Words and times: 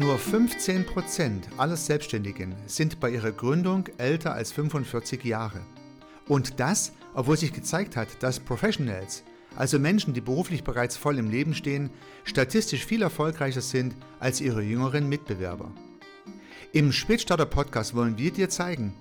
Nur 0.00 0.16
15% 0.16 1.58
aller 1.58 1.76
Selbstständigen 1.76 2.54
sind 2.64 3.00
bei 3.00 3.10
ihrer 3.10 3.32
Gründung 3.32 3.86
älter 3.98 4.32
als 4.32 4.50
45 4.50 5.22
Jahre. 5.24 5.60
Und 6.26 6.58
das, 6.58 6.92
obwohl 7.12 7.36
sich 7.36 7.52
gezeigt 7.52 7.96
hat, 7.96 8.08
dass 8.22 8.40
Professionals, 8.40 9.24
also 9.56 9.78
Menschen, 9.78 10.14
die 10.14 10.22
beruflich 10.22 10.64
bereits 10.64 10.96
voll 10.96 11.18
im 11.18 11.28
Leben 11.28 11.52
stehen, 11.52 11.90
statistisch 12.24 12.86
viel 12.86 13.02
erfolgreicher 13.02 13.60
sind 13.60 13.94
als 14.20 14.40
ihre 14.40 14.62
jüngeren 14.62 15.06
Mitbewerber. 15.06 15.70
Im 16.72 16.92
Spätstarter 16.92 17.44
Podcast 17.44 17.94
wollen 17.94 18.16
wir 18.16 18.30
dir 18.30 18.48
zeigen, 18.48 18.94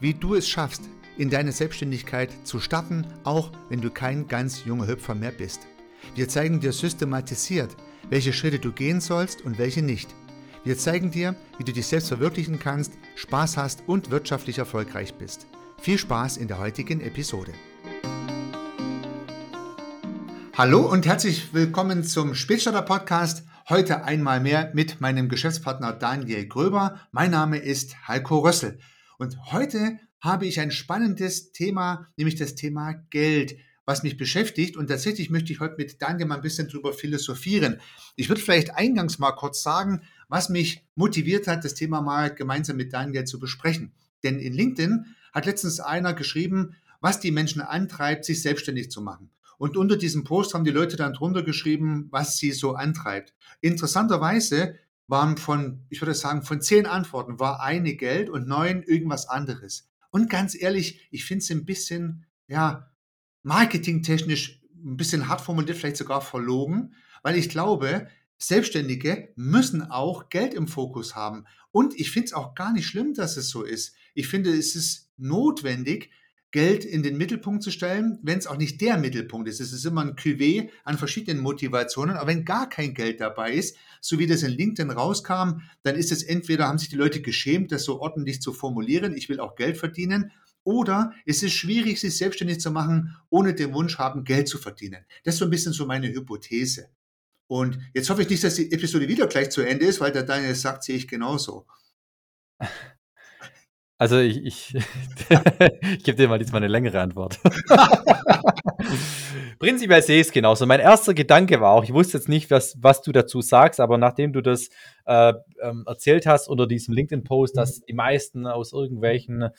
wie 0.00 0.12
du 0.12 0.34
es 0.34 0.50
schaffst, 0.50 0.82
in 1.16 1.30
deine 1.30 1.52
Selbstständigkeit 1.52 2.28
zu 2.46 2.60
starten, 2.60 3.06
auch 3.24 3.52
wenn 3.70 3.80
du 3.80 3.88
kein 3.88 4.28
ganz 4.28 4.66
junger 4.66 4.86
Hüpfer 4.86 5.14
mehr 5.14 5.32
bist. 5.32 5.66
Wir 6.14 6.28
zeigen 6.28 6.60
dir 6.60 6.72
systematisiert, 6.72 7.74
welche 8.10 8.34
Schritte 8.34 8.58
du 8.58 8.70
gehen 8.70 9.00
sollst 9.00 9.40
und 9.40 9.56
welche 9.56 9.80
nicht. 9.80 10.14
Wir 10.64 10.78
zeigen 10.78 11.10
dir, 11.10 11.34
wie 11.58 11.64
du 11.64 11.72
dich 11.72 11.88
selbst 11.88 12.06
verwirklichen 12.06 12.60
kannst, 12.60 12.92
Spaß 13.16 13.56
hast 13.56 13.82
und 13.88 14.12
wirtschaftlich 14.12 14.58
erfolgreich 14.58 15.14
bist. 15.14 15.48
Viel 15.80 15.98
Spaß 15.98 16.36
in 16.36 16.46
der 16.46 16.58
heutigen 16.58 17.00
Episode. 17.00 17.52
Hallo 20.56 20.88
und 20.88 21.04
herzlich 21.04 21.52
willkommen 21.52 22.04
zum 22.04 22.36
Spätstarter 22.36 22.82
Podcast. 22.82 23.44
Heute 23.68 24.04
einmal 24.04 24.38
mehr 24.38 24.70
mit 24.72 25.00
meinem 25.00 25.28
Geschäftspartner 25.28 25.94
Daniel 25.94 26.46
Gröber. 26.46 27.00
Mein 27.10 27.32
Name 27.32 27.58
ist 27.58 28.06
Heiko 28.06 28.38
Rössel. 28.38 28.78
Und 29.18 29.36
heute 29.50 29.98
habe 30.20 30.46
ich 30.46 30.60
ein 30.60 30.70
spannendes 30.70 31.50
Thema, 31.50 32.06
nämlich 32.16 32.36
das 32.36 32.54
Thema 32.54 32.92
Geld 33.10 33.56
was 33.84 34.02
mich 34.02 34.16
beschäftigt. 34.16 34.76
Und 34.76 34.88
tatsächlich 34.88 35.30
möchte 35.30 35.52
ich 35.52 35.60
heute 35.60 35.76
mit 35.78 36.00
Daniel 36.00 36.26
mal 36.26 36.36
ein 36.36 36.42
bisschen 36.42 36.68
drüber 36.68 36.92
philosophieren. 36.92 37.80
Ich 38.16 38.28
würde 38.28 38.40
vielleicht 38.40 38.74
eingangs 38.74 39.18
mal 39.18 39.32
kurz 39.32 39.62
sagen, 39.62 40.02
was 40.32 40.48
mich 40.48 40.82
motiviert 40.94 41.46
hat, 41.46 41.62
das 41.62 41.74
Thema 41.74 42.00
mal 42.00 42.34
gemeinsam 42.34 42.78
mit 42.78 42.94
Daniel 42.94 43.24
zu 43.24 43.38
besprechen. 43.38 43.92
Denn 44.24 44.38
in 44.38 44.54
LinkedIn 44.54 45.04
hat 45.30 45.44
letztens 45.44 45.78
einer 45.78 46.14
geschrieben, 46.14 46.74
was 47.02 47.20
die 47.20 47.30
Menschen 47.30 47.60
antreibt, 47.60 48.24
sich 48.24 48.40
selbstständig 48.40 48.90
zu 48.90 49.02
machen. 49.02 49.28
Und 49.58 49.76
unter 49.76 49.98
diesem 49.98 50.24
Post 50.24 50.54
haben 50.54 50.64
die 50.64 50.70
Leute 50.70 50.96
dann 50.96 51.12
drunter 51.12 51.42
geschrieben, 51.42 52.08
was 52.10 52.38
sie 52.38 52.52
so 52.52 52.72
antreibt. 52.72 53.34
Interessanterweise 53.60 54.76
waren 55.06 55.36
von, 55.36 55.84
ich 55.90 56.00
würde 56.00 56.14
sagen, 56.14 56.40
von 56.40 56.62
zehn 56.62 56.86
Antworten 56.86 57.38
war 57.38 57.60
eine 57.60 57.92
Geld 57.94 58.30
und 58.30 58.48
neun 58.48 58.82
irgendwas 58.82 59.28
anderes. 59.28 59.90
Und 60.10 60.30
ganz 60.30 60.58
ehrlich, 60.58 61.08
ich 61.10 61.26
finde 61.26 61.42
es 61.42 61.50
ein 61.50 61.66
bisschen, 61.66 62.24
ja, 62.48 62.90
marketingtechnisch 63.42 64.62
ein 64.82 64.96
bisschen 64.96 65.28
hart 65.28 65.42
formuliert, 65.42 65.76
vielleicht 65.76 65.98
sogar 65.98 66.22
verlogen, 66.22 66.94
weil 67.22 67.36
ich 67.36 67.50
glaube, 67.50 68.08
Selbstständige 68.42 69.28
müssen 69.36 69.82
auch 69.82 70.28
Geld 70.28 70.52
im 70.52 70.66
Fokus 70.66 71.14
haben. 71.14 71.44
Und 71.70 71.98
ich 71.98 72.10
finde 72.10 72.26
es 72.26 72.32
auch 72.32 72.54
gar 72.54 72.72
nicht 72.72 72.86
schlimm, 72.86 73.14
dass 73.14 73.36
es 73.36 73.48
so 73.48 73.62
ist. 73.62 73.94
Ich 74.14 74.26
finde, 74.26 74.50
es 74.50 74.74
ist 74.74 75.10
notwendig, 75.16 76.10
Geld 76.50 76.84
in 76.84 77.02
den 77.02 77.16
Mittelpunkt 77.16 77.62
zu 77.62 77.70
stellen, 77.70 78.18
wenn 78.22 78.38
es 78.38 78.46
auch 78.48 78.58
nicht 78.58 78.80
der 78.80 78.98
Mittelpunkt 78.98 79.48
ist. 79.48 79.60
Es 79.60 79.72
ist 79.72 79.86
immer 79.86 80.02
ein 80.02 80.16
Cuvée 80.16 80.68
an 80.84 80.98
verschiedenen 80.98 81.40
Motivationen. 81.40 82.16
Aber 82.16 82.26
wenn 82.26 82.44
gar 82.44 82.68
kein 82.68 82.94
Geld 82.94 83.20
dabei 83.20 83.52
ist, 83.52 83.76
so 84.00 84.18
wie 84.18 84.26
das 84.26 84.42
in 84.42 84.50
LinkedIn 84.50 84.90
rauskam, 84.90 85.60
dann 85.84 85.94
ist 85.94 86.10
es 86.10 86.24
entweder, 86.24 86.66
haben 86.66 86.78
sich 86.78 86.90
die 86.90 86.96
Leute 86.96 87.22
geschämt, 87.22 87.70
das 87.70 87.84
so 87.84 88.00
ordentlich 88.00 88.42
zu 88.42 88.52
formulieren, 88.52 89.16
ich 89.16 89.28
will 89.28 89.38
auch 89.40 89.54
Geld 89.54 89.78
verdienen, 89.78 90.32
oder 90.64 91.12
es 91.26 91.42
ist 91.42 91.54
schwierig, 91.54 92.00
sich 92.00 92.16
selbstständig 92.16 92.60
zu 92.60 92.70
machen, 92.70 93.16
ohne 93.30 93.54
den 93.54 93.72
Wunsch 93.72 93.98
haben, 93.98 94.24
Geld 94.24 94.48
zu 94.48 94.58
verdienen. 94.58 95.04
Das 95.24 95.34
ist 95.34 95.38
so 95.38 95.44
ein 95.46 95.50
bisschen 95.50 95.72
so 95.72 95.86
meine 95.86 96.08
Hypothese. 96.08 96.88
Und 97.52 97.78
jetzt 97.92 98.08
hoffe 98.08 98.22
ich 98.22 98.30
nicht, 98.30 98.42
dass 98.44 98.54
die 98.54 98.72
Episode 98.72 99.08
wieder 99.08 99.26
gleich 99.26 99.50
zu 99.50 99.60
Ende 99.60 99.84
ist, 99.84 100.00
weil 100.00 100.10
der 100.10 100.22
Daniel 100.22 100.54
sagt, 100.54 100.84
sehe 100.84 100.96
ich 100.96 101.06
genauso. 101.06 101.66
Also 104.02 104.18
ich, 104.18 104.44
ich, 104.44 104.74
ich 104.74 106.02
gebe 106.02 106.16
dir 106.16 106.26
mal 106.26 106.40
jetzt 106.40 106.50
mal 106.50 106.58
eine 106.58 106.66
längere 106.66 107.00
Antwort. 107.00 107.38
Prinzipiell 109.60 110.02
sehe 110.02 110.20
ich 110.20 110.26
es 110.26 110.32
genauso. 110.32 110.66
Mein 110.66 110.80
erster 110.80 111.14
Gedanke 111.14 111.60
war 111.60 111.70
auch, 111.70 111.84
ich 111.84 111.92
wusste 111.92 112.18
jetzt 112.18 112.28
nicht, 112.28 112.50
was, 112.50 112.76
was 112.82 113.02
du 113.02 113.12
dazu 113.12 113.42
sagst, 113.42 113.78
aber 113.78 113.98
nachdem 113.98 114.32
du 114.32 114.40
das 114.40 114.70
äh, 115.06 115.34
ähm, 115.62 115.84
erzählt 115.86 116.26
hast 116.26 116.48
unter 116.48 116.66
diesem 116.66 116.94
LinkedIn-Post, 116.94 117.56
dass 117.56 117.82
die 117.82 117.92
meisten 117.92 118.48
aus 118.48 118.72
irgendwelchen 118.72 119.50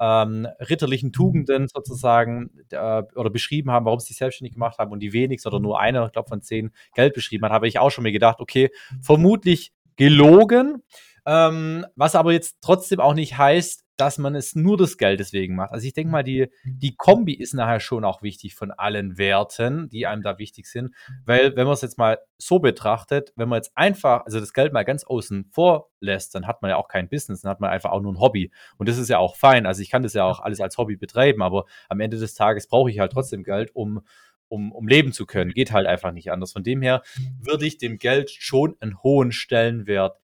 ähm, 0.00 0.48
ritterlichen 0.58 1.12
Tugenden 1.12 1.68
sozusagen 1.68 2.48
äh, 2.70 3.02
oder 3.14 3.28
beschrieben 3.28 3.72
haben, 3.72 3.84
warum 3.84 4.00
sie 4.00 4.06
sich 4.06 4.16
selbstständig 4.16 4.54
gemacht 4.54 4.78
haben 4.78 4.90
und 4.90 5.00
die 5.00 5.12
wenigsten 5.12 5.48
oder 5.48 5.60
nur 5.60 5.78
einer, 5.78 6.06
ich 6.06 6.12
glaube 6.12 6.30
von 6.30 6.40
zehn, 6.40 6.70
Geld 6.94 7.12
beschrieben 7.12 7.44
hat, 7.44 7.52
habe 7.52 7.68
ich 7.68 7.78
auch 7.78 7.90
schon 7.90 8.04
mir 8.04 8.12
gedacht, 8.12 8.40
okay, 8.40 8.70
vermutlich 9.02 9.74
gelogen. 9.96 10.82
Ähm, 11.26 11.86
was 11.96 12.14
aber 12.14 12.32
jetzt 12.32 12.58
trotzdem 12.60 13.00
auch 13.00 13.14
nicht 13.14 13.38
heißt, 13.38 13.84
dass 13.96 14.18
man 14.18 14.34
es 14.34 14.56
nur 14.56 14.76
das 14.76 14.96
Geld 14.96 15.20
deswegen 15.20 15.54
macht. 15.54 15.72
Also 15.72 15.86
ich 15.86 15.92
denke 15.92 16.10
mal, 16.10 16.24
die, 16.24 16.48
die 16.64 16.96
Kombi 16.96 17.34
ist 17.34 17.54
nachher 17.54 17.78
schon 17.78 18.04
auch 18.04 18.22
wichtig 18.22 18.54
von 18.54 18.72
allen 18.72 19.18
Werten, 19.18 19.88
die 19.90 20.06
einem 20.06 20.22
da 20.22 20.38
wichtig 20.38 20.66
sind. 20.66 20.94
Weil, 21.24 21.54
wenn 21.56 21.66
man 21.66 21.74
es 21.74 21.82
jetzt 21.82 21.98
mal 21.98 22.18
so 22.38 22.58
betrachtet, 22.58 23.32
wenn 23.36 23.48
man 23.48 23.58
jetzt 23.58 23.70
einfach, 23.76 24.24
also 24.24 24.40
das 24.40 24.52
Geld 24.52 24.72
mal 24.72 24.84
ganz 24.84 25.04
außen 25.04 25.50
vor 25.52 25.90
lässt, 26.00 26.34
dann 26.34 26.46
hat 26.46 26.62
man 26.62 26.70
ja 26.70 26.78
auch 26.78 26.88
kein 26.88 27.08
Business, 27.08 27.42
dann 27.42 27.50
hat 27.50 27.60
man 27.60 27.70
einfach 27.70 27.90
auch 27.90 28.00
nur 28.00 28.12
ein 28.12 28.20
Hobby. 28.20 28.50
Und 28.76 28.88
das 28.88 28.98
ist 28.98 29.08
ja 29.08 29.18
auch 29.18 29.36
fein. 29.36 29.66
Also 29.66 29.82
ich 29.82 29.90
kann 29.90 30.02
das 30.02 30.14
ja 30.14 30.24
auch 30.24 30.40
alles 30.40 30.60
als 30.60 30.78
Hobby 30.78 30.96
betreiben, 30.96 31.42
aber 31.42 31.66
am 31.88 32.00
Ende 32.00 32.18
des 32.18 32.34
Tages 32.34 32.66
brauche 32.66 32.90
ich 32.90 32.98
halt 32.98 33.12
trotzdem 33.12 33.44
Geld, 33.44 33.70
um 33.74 34.02
um, 34.48 34.70
um 34.70 34.86
leben 34.86 35.14
zu 35.14 35.24
können. 35.24 35.52
Geht 35.52 35.72
halt 35.72 35.86
einfach 35.86 36.12
nicht 36.12 36.30
anders. 36.30 36.52
Von 36.52 36.62
dem 36.62 36.82
her 36.82 37.02
würde 37.40 37.64
ich 37.64 37.78
dem 37.78 37.96
Geld 37.96 38.30
schon 38.30 38.76
einen 38.80 39.02
hohen 39.02 39.32
Stellenwert 39.32 40.20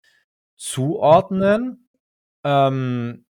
zuordnen. 0.59 1.89
Ähm, 2.45 3.25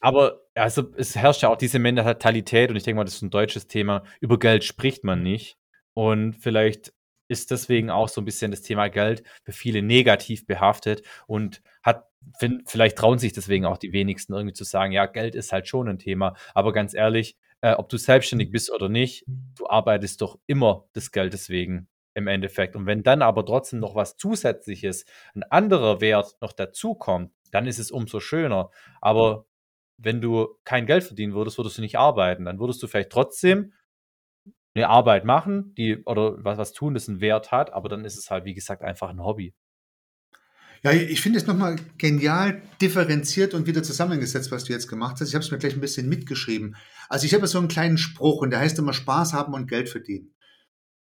aber 0.00 0.42
also 0.54 0.84
es 0.96 1.16
herrscht 1.16 1.42
ja 1.42 1.48
auch 1.48 1.56
diese 1.56 1.78
Mentalität 1.78 2.70
und 2.70 2.76
ich 2.76 2.82
denke 2.82 2.98
mal, 2.98 3.04
das 3.04 3.14
ist 3.14 3.22
ein 3.22 3.30
deutsches 3.30 3.66
Thema. 3.66 4.04
Über 4.20 4.38
Geld 4.38 4.64
spricht 4.64 5.04
man 5.04 5.22
nicht. 5.22 5.56
Und 5.94 6.34
vielleicht 6.34 6.92
ist 7.28 7.50
deswegen 7.50 7.90
auch 7.90 8.08
so 8.08 8.20
ein 8.20 8.24
bisschen 8.24 8.50
das 8.50 8.62
Thema 8.62 8.88
Geld 8.88 9.22
für 9.42 9.52
viele 9.52 9.82
negativ 9.82 10.46
behaftet 10.46 11.02
und 11.26 11.62
hat, 11.82 12.08
vielleicht 12.66 12.98
trauen 12.98 13.18
sich 13.18 13.32
deswegen 13.32 13.64
auch 13.64 13.78
die 13.78 13.92
wenigsten 13.92 14.34
irgendwie 14.34 14.52
zu 14.52 14.64
sagen, 14.64 14.92
ja, 14.92 15.06
Geld 15.06 15.34
ist 15.34 15.52
halt 15.52 15.68
schon 15.68 15.88
ein 15.88 15.98
Thema. 15.98 16.34
Aber 16.54 16.72
ganz 16.72 16.94
ehrlich, 16.94 17.36
äh, 17.62 17.72
ob 17.72 17.88
du 17.88 17.96
selbstständig 17.96 18.50
bist 18.50 18.70
oder 18.70 18.88
nicht, 18.88 19.24
du 19.26 19.66
arbeitest 19.66 20.20
doch 20.20 20.38
immer 20.46 20.84
des 20.94 21.12
Geldes 21.12 21.48
wegen 21.48 21.88
im 22.14 22.26
Endeffekt. 22.26 22.76
Und 22.76 22.86
wenn 22.86 23.02
dann 23.02 23.22
aber 23.22 23.44
trotzdem 23.44 23.80
noch 23.80 23.94
was 23.94 24.16
Zusätzliches, 24.16 25.04
ein 25.34 25.42
anderer 25.44 26.00
Wert 26.00 26.36
noch 26.40 26.52
dazukommt, 26.52 27.32
dann 27.50 27.66
ist 27.66 27.78
es 27.78 27.90
umso 27.90 28.20
schöner. 28.20 28.70
Aber 29.00 29.46
wenn 29.98 30.20
du 30.20 30.48
kein 30.64 30.86
Geld 30.86 31.04
verdienen 31.04 31.34
würdest, 31.34 31.58
würdest 31.58 31.78
du 31.78 31.82
nicht 31.82 31.98
arbeiten. 31.98 32.44
Dann 32.44 32.58
würdest 32.58 32.82
du 32.82 32.86
vielleicht 32.86 33.10
trotzdem 33.10 33.72
eine 34.74 34.88
Arbeit 34.88 35.24
machen, 35.24 35.74
die 35.74 36.02
oder 36.04 36.42
was, 36.42 36.58
was 36.58 36.72
tun, 36.72 36.94
das 36.94 37.08
einen 37.08 37.20
Wert 37.20 37.52
hat, 37.52 37.72
aber 37.72 37.88
dann 37.88 38.04
ist 38.04 38.16
es 38.16 38.30
halt, 38.30 38.44
wie 38.44 38.54
gesagt, 38.54 38.82
einfach 38.82 39.10
ein 39.10 39.22
Hobby. 39.22 39.54
Ja, 40.82 40.90
ich 40.90 41.20
finde 41.20 41.38
es 41.38 41.46
nochmal 41.46 41.76
genial 41.96 42.60
differenziert 42.80 43.54
und 43.54 43.66
wieder 43.68 43.84
zusammengesetzt, 43.84 44.50
was 44.50 44.64
du 44.64 44.72
jetzt 44.72 44.88
gemacht 44.88 45.20
hast. 45.20 45.28
Ich 45.28 45.34
habe 45.34 45.44
es 45.44 45.50
mir 45.52 45.58
gleich 45.58 45.74
ein 45.74 45.80
bisschen 45.80 46.08
mitgeschrieben. 46.08 46.74
Also 47.08 47.24
ich 47.24 47.34
habe 47.34 47.46
so 47.46 47.58
einen 47.58 47.68
kleinen 47.68 47.98
Spruch 47.98 48.40
und 48.40 48.50
der 48.50 48.58
heißt 48.58 48.78
immer 48.80 48.92
Spaß 48.92 49.32
haben 49.32 49.54
und 49.54 49.68
Geld 49.68 49.88
verdienen. 49.88 50.34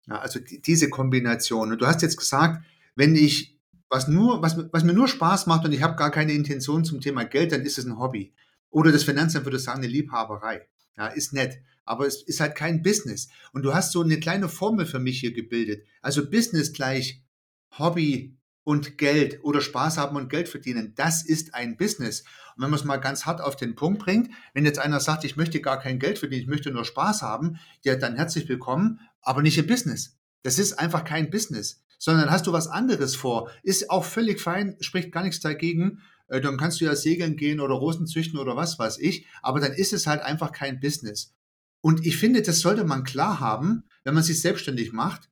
Ja, 0.07 0.19
also 0.19 0.39
diese 0.39 0.89
Kombination. 0.89 1.71
Und 1.71 1.81
du 1.81 1.87
hast 1.87 2.01
jetzt 2.01 2.17
gesagt, 2.17 2.63
wenn 2.95 3.15
ich 3.15 3.57
was 3.89 4.07
nur, 4.07 4.41
was, 4.41 4.57
was 4.71 4.83
mir 4.83 4.93
nur 4.93 5.07
Spaß 5.07 5.45
macht 5.45 5.65
und 5.65 5.71
ich 5.71 5.83
habe 5.83 5.95
gar 5.95 6.11
keine 6.11 6.33
Intention 6.33 6.83
zum 6.83 6.99
Thema 6.99 7.25
Geld, 7.25 7.51
dann 7.51 7.61
ist 7.61 7.77
es 7.77 7.85
ein 7.85 7.99
Hobby. 7.99 8.33
Oder 8.69 8.91
das 8.91 9.03
Finanzamt 9.03 9.45
würde 9.45 9.59
sagen, 9.59 9.79
eine 9.79 9.87
Liebhaberei. 9.87 10.67
Ja, 10.97 11.07
ist 11.07 11.33
nett. 11.33 11.59
Aber 11.85 12.07
es 12.07 12.23
ist 12.23 12.39
halt 12.39 12.55
kein 12.55 12.81
Business. 12.81 13.29
Und 13.51 13.63
du 13.63 13.73
hast 13.73 13.91
so 13.91 14.01
eine 14.01 14.19
kleine 14.19 14.49
Formel 14.49 14.85
für 14.85 14.99
mich 14.99 15.19
hier 15.19 15.31
gebildet. 15.31 15.85
Also 16.01 16.29
Business 16.29 16.73
gleich 16.73 17.23
Hobby 17.77 18.35
und 18.63 18.97
Geld 18.97 19.43
oder 19.43 19.61
Spaß 19.61 19.97
haben 19.97 20.15
und 20.15 20.29
Geld 20.29 20.49
verdienen. 20.49 20.93
Das 20.95 21.23
ist 21.23 21.53
ein 21.53 21.77
Business. 21.77 22.21
Und 22.55 22.63
wenn 22.63 22.69
man 22.69 22.79
es 22.79 22.85
mal 22.85 22.97
ganz 22.97 23.25
hart 23.25 23.41
auf 23.41 23.55
den 23.55 23.75
Punkt 23.75 23.99
bringt, 23.99 24.29
wenn 24.53 24.65
jetzt 24.65 24.79
einer 24.79 24.99
sagt, 24.99 25.23
ich 25.23 25.35
möchte 25.35 25.59
gar 25.59 25.79
kein 25.79 25.99
Geld 25.99 26.19
verdienen, 26.19 26.41
ich 26.43 26.47
möchte 26.47 26.71
nur 26.71 26.85
Spaß 26.85 27.21
haben, 27.21 27.59
ja, 27.83 27.95
dann 27.95 28.15
herzlich 28.15 28.47
willkommen, 28.47 28.99
aber 29.23 29.41
nicht 29.41 29.57
im 29.57 29.67
Business. 29.67 30.17
Das 30.43 30.59
ist 30.59 30.73
einfach 30.73 31.03
kein 31.03 31.29
Business, 31.29 31.83
sondern 31.97 32.29
hast 32.29 32.47
du 32.47 32.53
was 32.53 32.67
anderes 32.67 33.15
vor. 33.15 33.49
Ist 33.63 33.89
auch 33.89 34.03
völlig 34.05 34.39
fein, 34.39 34.75
spricht 34.81 35.11
gar 35.11 35.23
nichts 35.23 35.39
dagegen. 35.39 36.01
Äh, 36.27 36.41
dann 36.41 36.57
kannst 36.57 36.81
du 36.81 36.85
ja 36.85 36.95
segeln 36.95 37.35
gehen 37.37 37.59
oder 37.59 37.75
Rosen 37.75 38.07
züchten 38.07 38.39
oder 38.39 38.55
was 38.55 38.77
weiß 38.77 38.99
ich, 38.99 39.25
aber 39.41 39.59
dann 39.59 39.73
ist 39.73 39.93
es 39.93 40.07
halt 40.07 40.21
einfach 40.21 40.51
kein 40.51 40.79
Business. 40.79 41.33
Und 41.81 42.05
ich 42.05 42.17
finde, 42.17 42.41
das 42.41 42.59
sollte 42.59 42.85
man 42.85 43.03
klar 43.03 43.39
haben, 43.39 43.83
wenn 44.03 44.13
man 44.13 44.23
sich 44.23 44.39
selbstständig 44.41 44.93
macht, 44.93 45.29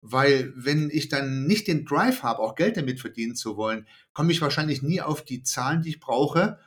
weil 0.00 0.52
wenn 0.56 0.90
ich 0.90 1.08
dann 1.08 1.46
nicht 1.46 1.68
den 1.68 1.84
Drive 1.84 2.24
habe, 2.24 2.40
auch 2.40 2.56
Geld 2.56 2.76
damit 2.76 3.00
verdienen 3.00 3.36
zu 3.36 3.56
wollen, 3.56 3.86
komme 4.12 4.32
ich 4.32 4.40
wahrscheinlich 4.40 4.82
nie 4.82 5.00
auf 5.00 5.24
die 5.24 5.44
Zahlen, 5.44 5.82
die 5.82 5.90
ich 5.90 6.00
brauche, 6.00 6.58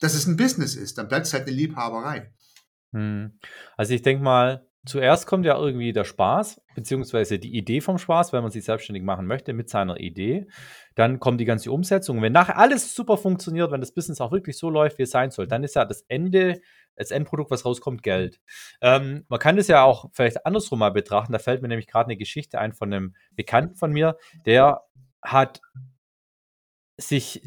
dass 0.00 0.14
es 0.14 0.26
ein 0.26 0.36
Business 0.36 0.74
ist. 0.74 0.98
Dann 0.98 1.06
bleibt 1.06 1.26
es 1.26 1.32
halt 1.32 1.46
eine 1.46 1.56
Liebhaberei. 1.56 2.32
Hm. 2.92 3.38
Also 3.76 3.94
ich 3.94 4.02
denke 4.02 4.24
mal, 4.24 4.66
zuerst 4.86 5.26
kommt 5.26 5.44
ja 5.44 5.56
irgendwie 5.58 5.92
der 5.92 6.04
Spaß, 6.04 6.60
beziehungsweise 6.74 7.38
die 7.38 7.56
Idee 7.56 7.80
vom 7.80 7.98
Spaß, 7.98 8.32
wenn 8.32 8.42
man 8.42 8.50
sich 8.50 8.64
selbstständig 8.64 9.04
machen 9.04 9.26
möchte 9.26 9.52
mit 9.52 9.68
seiner 9.68 9.98
Idee. 10.00 10.46
Dann 10.94 11.20
kommt 11.20 11.40
die 11.40 11.44
ganze 11.44 11.70
Umsetzung. 11.70 12.22
Wenn 12.22 12.32
nachher 12.32 12.58
alles 12.58 12.94
super 12.94 13.16
funktioniert, 13.16 13.70
wenn 13.70 13.80
das 13.80 13.92
Business 13.92 14.20
auch 14.20 14.32
wirklich 14.32 14.56
so 14.58 14.70
läuft, 14.70 14.98
wie 14.98 15.02
es 15.02 15.10
sein 15.10 15.30
soll, 15.30 15.46
dann 15.46 15.64
ist 15.64 15.76
ja 15.76 15.84
das 15.84 16.02
Ende, 16.08 16.60
das 16.96 17.10
Endprodukt, 17.10 17.50
was 17.50 17.64
rauskommt, 17.64 18.02
Geld. 18.02 18.40
Ähm, 18.80 19.24
man 19.28 19.38
kann 19.38 19.56
das 19.56 19.68
ja 19.68 19.82
auch 19.82 20.10
vielleicht 20.12 20.46
andersrum 20.46 20.78
mal 20.78 20.90
betrachten. 20.90 21.32
Da 21.32 21.38
fällt 21.38 21.62
mir 21.62 21.68
nämlich 21.68 21.86
gerade 21.86 22.06
eine 22.06 22.16
Geschichte 22.16 22.58
ein 22.58 22.72
von 22.72 22.92
einem 22.92 23.14
Bekannten 23.32 23.76
von 23.76 23.92
mir, 23.92 24.16
der 24.46 24.82
hat 25.22 25.60
sich 26.96 27.42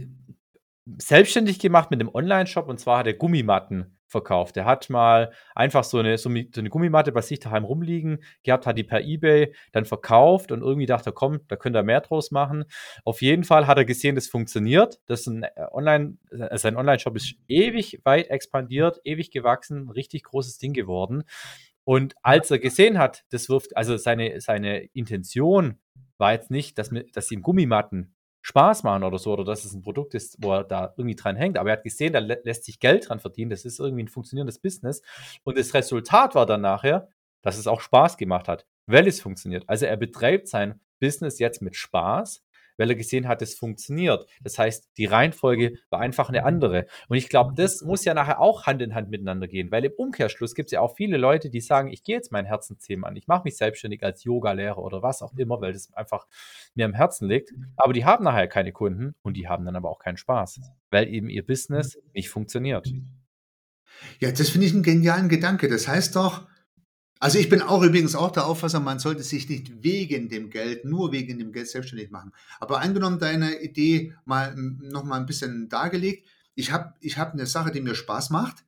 selbstständig 0.85 1.59
gemacht 1.59 1.91
mit 1.91 1.99
einem 1.99 2.13
Online-Shop 2.13 2.67
und 2.67 2.79
zwar 2.79 2.99
hat 2.99 3.07
er 3.07 3.13
Gummimatten 3.13 3.97
verkauft. 4.13 4.55
Er 4.55 4.63
hat 4.63 4.89
mal 4.89 5.33
einfach 5.55 5.83
so 5.83 5.97
eine, 5.97 6.17
so 6.17 6.29
eine 6.29 6.69
Gummimatte 6.69 7.11
bei 7.11 7.19
sich 7.19 7.41
daheim 7.41 7.65
rumliegen 7.65 8.23
gehabt, 8.43 8.65
hat 8.65 8.77
die 8.77 8.85
per 8.85 9.01
Ebay 9.01 9.53
dann 9.73 9.83
verkauft 9.83 10.53
und 10.53 10.61
irgendwie 10.61 10.85
dachte 10.85 11.11
komm, 11.11 11.41
da 11.49 11.57
könnte 11.57 11.79
er 11.79 11.83
mehr 11.83 11.99
draus 11.99 12.31
machen. 12.31 12.63
Auf 13.03 13.21
jeden 13.21 13.43
Fall 13.43 13.67
hat 13.67 13.77
er 13.77 13.85
gesehen, 13.85 14.15
das 14.15 14.27
funktioniert. 14.27 15.01
Das 15.07 15.21
ist 15.21 15.27
ein 15.27 15.43
äh, 15.43 15.49
Online, 15.73 16.17
äh, 16.31 16.57
sein 16.57 16.77
Online-Shop 16.77 17.17
ist 17.17 17.35
ewig 17.49 17.99
weit 18.05 18.29
expandiert, 18.29 19.01
ewig 19.03 19.31
gewachsen, 19.31 19.89
richtig 19.89 20.23
großes 20.23 20.57
Ding 20.59 20.71
geworden. 20.71 21.23
Und 21.83 22.15
als 22.21 22.49
er 22.49 22.59
gesehen 22.59 22.97
hat, 22.97 23.25
das 23.31 23.49
wirft, 23.49 23.75
also 23.75 23.97
seine, 23.97 24.39
seine 24.39 24.85
Intention 24.93 25.79
war 26.17 26.31
jetzt 26.31 26.51
nicht, 26.51 26.77
dass, 26.77 26.91
dass 27.11 27.31
ihm 27.31 27.41
Gummimatten 27.41 28.12
Spaß 28.43 28.83
machen 28.83 29.03
oder 29.03 29.17
so, 29.17 29.31
oder 29.31 29.45
dass 29.45 29.63
es 29.63 29.73
ein 29.73 29.81
Produkt 29.81 30.13
ist, 30.13 30.35
wo 30.39 30.51
er 30.53 30.65
da 30.65 30.93
irgendwie 30.97 31.15
dran 31.15 31.37
hängt. 31.37 31.57
Aber 31.57 31.69
er 31.69 31.77
hat 31.77 31.83
gesehen, 31.83 32.11
da 32.13 32.19
lä 32.19 32.37
lässt 32.43 32.65
sich 32.65 32.79
Geld 32.79 33.07
dran 33.07 33.19
verdienen. 33.19 33.49
Das 33.49 33.63
ist 33.63 33.79
irgendwie 33.79 34.03
ein 34.03 34.09
funktionierendes 34.09 34.59
Business. 34.59 35.01
Und 35.43 35.57
das 35.57 35.73
Resultat 35.73 36.35
war 36.35 36.45
dann 36.45 36.61
nachher, 36.61 37.07
dass 37.41 37.57
es 37.57 37.67
auch 37.67 37.79
Spaß 37.79 38.17
gemacht 38.17 38.49
hat, 38.49 38.67
weil 38.85 39.07
es 39.07 39.21
funktioniert. 39.21 39.63
Also 39.67 39.85
er 39.85 39.95
betreibt 39.95 40.49
sein 40.49 40.81
Business 40.99 41.39
jetzt 41.39 41.61
mit 41.61 41.75
Spaß 41.77 42.43
weil 42.77 42.89
er 42.89 42.95
gesehen 42.95 43.27
hat, 43.27 43.41
es 43.41 43.55
funktioniert. 43.55 44.25
Das 44.41 44.57
heißt, 44.57 44.91
die 44.97 45.05
Reihenfolge 45.05 45.73
war 45.89 45.99
einfach 45.99 46.29
eine 46.29 46.43
andere. 46.45 46.85
Und 47.07 47.17
ich 47.17 47.29
glaube, 47.29 47.53
das 47.55 47.81
muss 47.81 48.05
ja 48.05 48.13
nachher 48.13 48.39
auch 48.39 48.65
Hand 48.65 48.81
in 48.81 48.95
Hand 48.95 49.09
miteinander 49.09 49.47
gehen, 49.47 49.71
weil 49.71 49.85
im 49.85 49.93
Umkehrschluss 49.93 50.55
gibt 50.55 50.67
es 50.67 50.71
ja 50.71 50.81
auch 50.81 50.95
viele 50.95 51.17
Leute, 51.17 51.49
die 51.49 51.61
sagen, 51.61 51.91
ich 51.91 52.03
gehe 52.03 52.15
jetzt 52.15 52.31
mein 52.31 52.45
Herzensthema 52.45 53.07
an, 53.07 53.15
ich 53.15 53.27
mache 53.27 53.43
mich 53.45 53.57
selbstständig 53.57 54.03
als 54.03 54.23
Yoga-Lehrer 54.23 54.79
oder 54.79 55.03
was 55.03 55.21
auch 55.21 55.33
immer, 55.37 55.61
weil 55.61 55.73
das 55.73 55.93
einfach 55.93 56.27
mir 56.75 56.85
am 56.85 56.93
Herzen 56.93 57.27
liegt. 57.27 57.53
Aber 57.75 57.93
die 57.93 58.05
haben 58.05 58.23
nachher 58.23 58.47
keine 58.47 58.71
Kunden 58.71 59.15
und 59.21 59.37
die 59.37 59.47
haben 59.47 59.65
dann 59.65 59.75
aber 59.75 59.89
auch 59.89 59.99
keinen 59.99 60.17
Spaß, 60.17 60.59
weil 60.89 61.07
eben 61.07 61.29
ihr 61.29 61.45
Business 61.45 61.97
nicht 62.13 62.29
funktioniert. 62.29 62.87
Ja, 64.19 64.31
das 64.31 64.49
finde 64.49 64.67
ich 64.67 64.73
einen 64.73 64.83
genialen 64.83 65.29
Gedanke. 65.29 65.67
Das 65.67 65.87
heißt 65.87 66.15
doch, 66.15 66.47
also 67.23 67.39
ich 67.39 67.47
bin 67.47 67.61
auch 67.61 67.81
übrigens 67.81 68.15
auch 68.15 68.31
der 68.31 68.45
Auffassung, 68.45 68.83
man 68.83 68.99
sollte 68.99 69.23
sich 69.23 69.47
nicht 69.47 69.81
wegen 69.81 70.27
dem 70.27 70.49
Geld, 70.49 70.83
nur 70.83 71.13
wegen 71.13 71.39
dem 71.39 71.53
Geld 71.53 71.69
selbstständig 71.69 72.11
machen. 72.11 72.33
Aber 72.59 72.81
angenommen 72.81 73.17
deine 73.17 73.61
Idee 73.61 74.13
mal 74.25 74.53
noch 74.57 75.05
mal 75.05 75.21
ein 75.21 75.25
bisschen 75.25 75.69
dargelegt, 75.69 76.27
ich 76.53 76.73
habe 76.73 76.95
ich 76.99 77.17
hab 77.17 77.31
eine 77.31 77.45
Sache, 77.45 77.71
die 77.71 77.79
mir 77.79 77.95
Spaß 77.95 78.29
macht. 78.29 78.65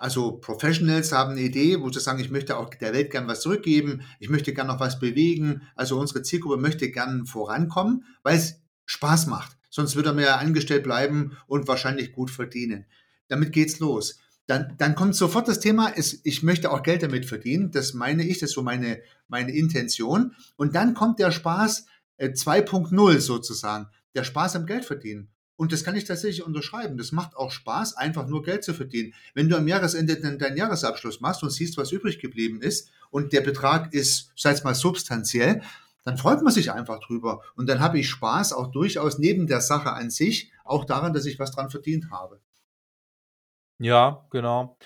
Also 0.00 0.32
Professionals 0.32 1.12
haben 1.12 1.34
eine 1.34 1.42
Idee, 1.42 1.80
wo 1.80 1.88
sie 1.88 2.00
sagen, 2.00 2.18
ich 2.18 2.32
möchte 2.32 2.56
auch 2.56 2.68
der 2.68 2.92
Welt 2.92 3.12
gern 3.12 3.28
was 3.28 3.42
zurückgeben, 3.42 4.02
ich 4.18 4.28
möchte 4.28 4.52
gern 4.52 4.66
noch 4.66 4.80
was 4.80 4.98
bewegen. 4.98 5.62
Also 5.76 5.96
unsere 5.96 6.22
Zielgruppe 6.22 6.56
möchte 6.56 6.90
gern 6.90 7.26
vorankommen, 7.26 8.06
weil 8.24 8.38
es 8.38 8.60
Spaß 8.86 9.28
macht. 9.28 9.56
Sonst 9.70 9.94
würde 9.94 10.08
er 10.08 10.14
mehr 10.14 10.40
angestellt 10.40 10.82
bleiben 10.82 11.36
und 11.46 11.68
wahrscheinlich 11.68 12.10
gut 12.10 12.32
verdienen. 12.32 12.86
Damit 13.28 13.52
geht's 13.52 13.78
los 13.78 14.18
dann, 14.46 14.74
dann 14.76 14.94
kommt 14.94 15.16
sofort 15.16 15.48
das 15.48 15.60
Thema, 15.60 15.88
ist, 15.88 16.20
ich 16.24 16.42
möchte 16.42 16.70
auch 16.70 16.82
Geld 16.82 17.02
damit 17.02 17.26
verdienen. 17.26 17.70
Das 17.70 17.94
meine 17.94 18.24
ich, 18.24 18.38
das 18.38 18.50
ist 18.50 18.54
so 18.54 18.62
meine, 18.62 19.00
meine 19.28 19.52
Intention. 19.52 20.34
Und 20.56 20.74
dann 20.74 20.94
kommt 20.94 21.18
der 21.18 21.30
Spaß 21.30 21.86
äh, 22.18 22.28
2.0 22.28 23.20
sozusagen, 23.20 23.88
der 24.14 24.24
Spaß 24.24 24.56
am 24.56 24.66
Geld 24.66 24.84
verdienen. 24.84 25.28
Und 25.56 25.72
das 25.72 25.84
kann 25.84 25.94
ich 25.94 26.04
tatsächlich 26.04 26.44
unterschreiben. 26.44 26.98
Das 26.98 27.12
macht 27.12 27.36
auch 27.36 27.52
Spaß, 27.52 27.96
einfach 27.96 28.26
nur 28.26 28.42
Geld 28.42 28.64
zu 28.64 28.74
verdienen. 28.74 29.14
Wenn 29.34 29.48
du 29.48 29.56
am 29.56 29.68
Jahresende 29.68 30.20
dann 30.20 30.38
deinen 30.38 30.56
Jahresabschluss 30.56 31.20
machst 31.20 31.42
und 31.42 31.50
siehst, 31.50 31.76
was 31.76 31.92
übrig 31.92 32.18
geblieben 32.18 32.60
ist 32.60 32.90
und 33.10 33.32
der 33.32 33.40
Betrag 33.40 33.94
ist, 33.94 34.32
sei 34.36 34.50
es 34.50 34.64
mal 34.64 34.74
substanziell, 34.74 35.62
dann 36.02 36.18
freut 36.18 36.42
man 36.42 36.52
sich 36.52 36.72
einfach 36.72 37.00
drüber. 37.00 37.40
Und 37.54 37.68
dann 37.68 37.80
habe 37.80 37.98
ich 37.98 38.10
Spaß 38.10 38.52
auch 38.52 38.72
durchaus 38.72 39.18
neben 39.18 39.46
der 39.46 39.60
Sache 39.60 39.92
an 39.92 40.10
sich, 40.10 40.50
auch 40.64 40.84
daran, 40.84 41.14
dass 41.14 41.24
ich 41.24 41.38
was 41.38 41.52
dran 41.52 41.70
verdient 41.70 42.10
habe. 42.10 42.40
Ja, 43.78 44.26
genau. 44.30 44.76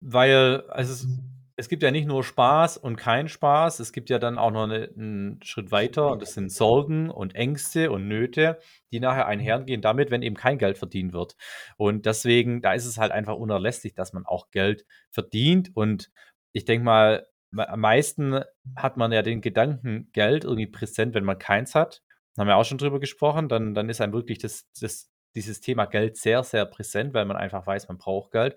Weil, 0.00 0.64
also 0.68 0.92
es, 0.92 1.08
es 1.56 1.68
gibt 1.68 1.82
ja 1.82 1.90
nicht 1.90 2.06
nur 2.06 2.24
Spaß 2.24 2.78
und 2.78 2.96
kein 2.96 3.28
Spaß, 3.28 3.80
es 3.80 3.92
gibt 3.92 4.10
ja 4.10 4.18
dann 4.18 4.38
auch 4.38 4.50
noch 4.50 4.64
eine, 4.64 4.90
einen 4.96 5.40
Schritt 5.42 5.70
weiter 5.70 6.10
und 6.10 6.20
das 6.22 6.34
sind 6.34 6.50
Sorgen 6.50 7.10
und 7.10 7.34
Ängste 7.34 7.90
und 7.90 8.08
Nöte, 8.08 8.58
die 8.92 9.00
nachher 9.00 9.26
einhergehen 9.26 9.80
damit, 9.80 10.10
wenn 10.10 10.22
eben 10.22 10.36
kein 10.36 10.58
Geld 10.58 10.78
verdient 10.78 11.12
wird. 11.12 11.36
Und 11.76 12.06
deswegen, 12.06 12.60
da 12.60 12.72
ist 12.72 12.86
es 12.86 12.98
halt 12.98 13.12
einfach 13.12 13.36
unerlässlich, 13.36 13.94
dass 13.94 14.12
man 14.12 14.26
auch 14.26 14.50
Geld 14.50 14.84
verdient. 15.10 15.70
Und 15.74 16.10
ich 16.52 16.64
denke 16.64 16.84
mal, 16.84 17.26
am 17.56 17.80
meisten 17.80 18.40
hat 18.76 18.96
man 18.96 19.12
ja 19.12 19.22
den 19.22 19.40
Gedanken 19.40 20.10
Geld 20.12 20.44
irgendwie 20.44 20.66
präsent, 20.66 21.14
wenn 21.14 21.24
man 21.24 21.38
keins 21.38 21.74
hat. 21.74 22.02
Da 22.34 22.40
haben 22.40 22.48
wir 22.48 22.56
auch 22.56 22.64
schon 22.64 22.78
drüber 22.78 22.98
gesprochen. 22.98 23.48
Dann, 23.48 23.74
dann 23.74 23.88
ist 23.88 24.00
einem 24.00 24.12
wirklich 24.12 24.38
das, 24.38 24.66
das 24.80 25.08
dieses 25.34 25.60
Thema 25.60 25.86
Geld 25.86 26.16
sehr, 26.16 26.42
sehr 26.42 26.66
präsent, 26.66 27.14
weil 27.14 27.24
man 27.24 27.36
einfach 27.36 27.66
weiß, 27.66 27.88
man 27.88 27.98
braucht 27.98 28.32
Geld. 28.32 28.56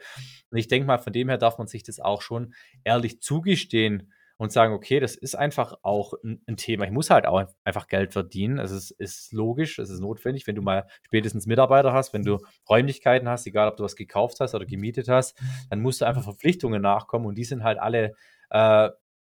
Und 0.49 0.57
ich 0.57 0.67
denke 0.67 0.87
mal, 0.87 0.97
von 0.97 1.13
dem 1.13 1.29
her 1.29 1.37
darf 1.37 1.57
man 1.57 1.67
sich 1.67 1.83
das 1.83 1.99
auch 1.99 2.21
schon 2.21 2.53
ehrlich 2.83 3.21
zugestehen 3.21 4.11
und 4.37 4.51
sagen, 4.51 4.73
okay, 4.73 4.99
das 4.99 5.15
ist 5.15 5.35
einfach 5.35 5.73
auch 5.81 6.13
ein, 6.23 6.57
Thema. 6.57 6.85
Ich 6.85 6.91
muss 6.91 7.09
halt 7.09 7.25
auch 7.25 7.43
einfach 7.63 7.87
Geld 7.87 8.13
verdienen. 8.13 8.59
Es 8.59 8.91
ist 8.91 9.33
logisch, 9.33 9.79
es 9.79 9.89
ist 9.89 9.99
notwendig, 9.99 10.45
wenn 10.45 10.55
du 10.55 10.61
mal 10.61 10.87
spätestens 11.03 11.47
Mitarbeiter 11.47 11.91
hast, 11.91 12.13
wenn 12.13 12.23
du 12.23 12.37
Räumlichkeiten 12.69 13.27
hast, 13.27 13.47
egal 13.47 13.67
ob 13.67 13.77
du 13.77 13.83
was 13.83 13.95
gekauft 13.95 14.39
hast 14.39 14.53
oder 14.53 14.65
gemietet 14.65 15.09
hast, 15.09 15.39
dann 15.69 15.81
musst 15.81 16.01
du 16.01 16.05
einfach 16.05 16.23
Verpflichtungen 16.23 16.81
nachkommen 16.81 17.25
und 17.25 17.35
die 17.35 17.45
sind 17.45 17.63
halt 17.63 17.79
alle 17.79 18.13
äh, 18.51 18.89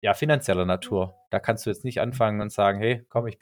ja, 0.01 0.15
finanzieller 0.15 0.65
Natur. 0.65 1.15
Da 1.31 1.39
kannst 1.39 1.67
du 1.67 1.71
jetzt 1.71 1.85
nicht 1.85 2.01
anfangen 2.01 2.41
und 2.41 2.53
sagen, 2.53 2.79
hey, 2.79 3.05
komm, 3.09 3.27
ich 3.27 3.39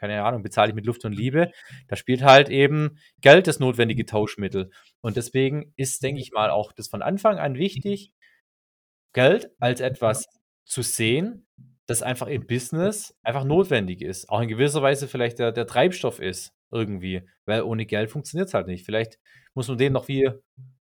keine 0.00 0.24
Ahnung, 0.24 0.42
bezahle 0.42 0.70
ich 0.70 0.74
mit 0.74 0.86
Luft 0.86 1.04
und 1.04 1.12
Liebe. 1.12 1.52
Da 1.88 1.96
spielt 1.96 2.22
halt 2.22 2.48
eben 2.48 2.98
Geld 3.20 3.46
das 3.46 3.60
notwendige 3.60 4.06
Tauschmittel. 4.06 4.70
Und 5.02 5.16
deswegen 5.16 5.74
ist, 5.76 6.02
denke 6.02 6.22
ich 6.22 6.32
mal, 6.32 6.50
auch 6.50 6.72
das 6.72 6.88
von 6.88 7.02
Anfang 7.02 7.38
an 7.38 7.54
wichtig, 7.56 8.12
Geld 9.12 9.50
als 9.58 9.80
etwas 9.80 10.26
zu 10.64 10.82
sehen, 10.82 11.46
das 11.86 12.02
einfach 12.02 12.28
im 12.28 12.46
Business 12.46 13.14
einfach 13.22 13.44
notwendig 13.44 14.00
ist. 14.00 14.28
Auch 14.30 14.40
in 14.40 14.48
gewisser 14.48 14.80
Weise 14.80 15.06
vielleicht 15.06 15.38
der, 15.38 15.52
der 15.52 15.66
Treibstoff 15.66 16.20
ist 16.20 16.54
irgendwie, 16.70 17.22
weil 17.44 17.62
ohne 17.62 17.84
Geld 17.84 18.10
funktioniert 18.10 18.48
es 18.48 18.54
halt 18.54 18.68
nicht. 18.68 18.86
Vielleicht 18.86 19.18
muss 19.54 19.68
man 19.68 19.76
den 19.76 19.92
noch 19.92 20.08
wie 20.08 20.30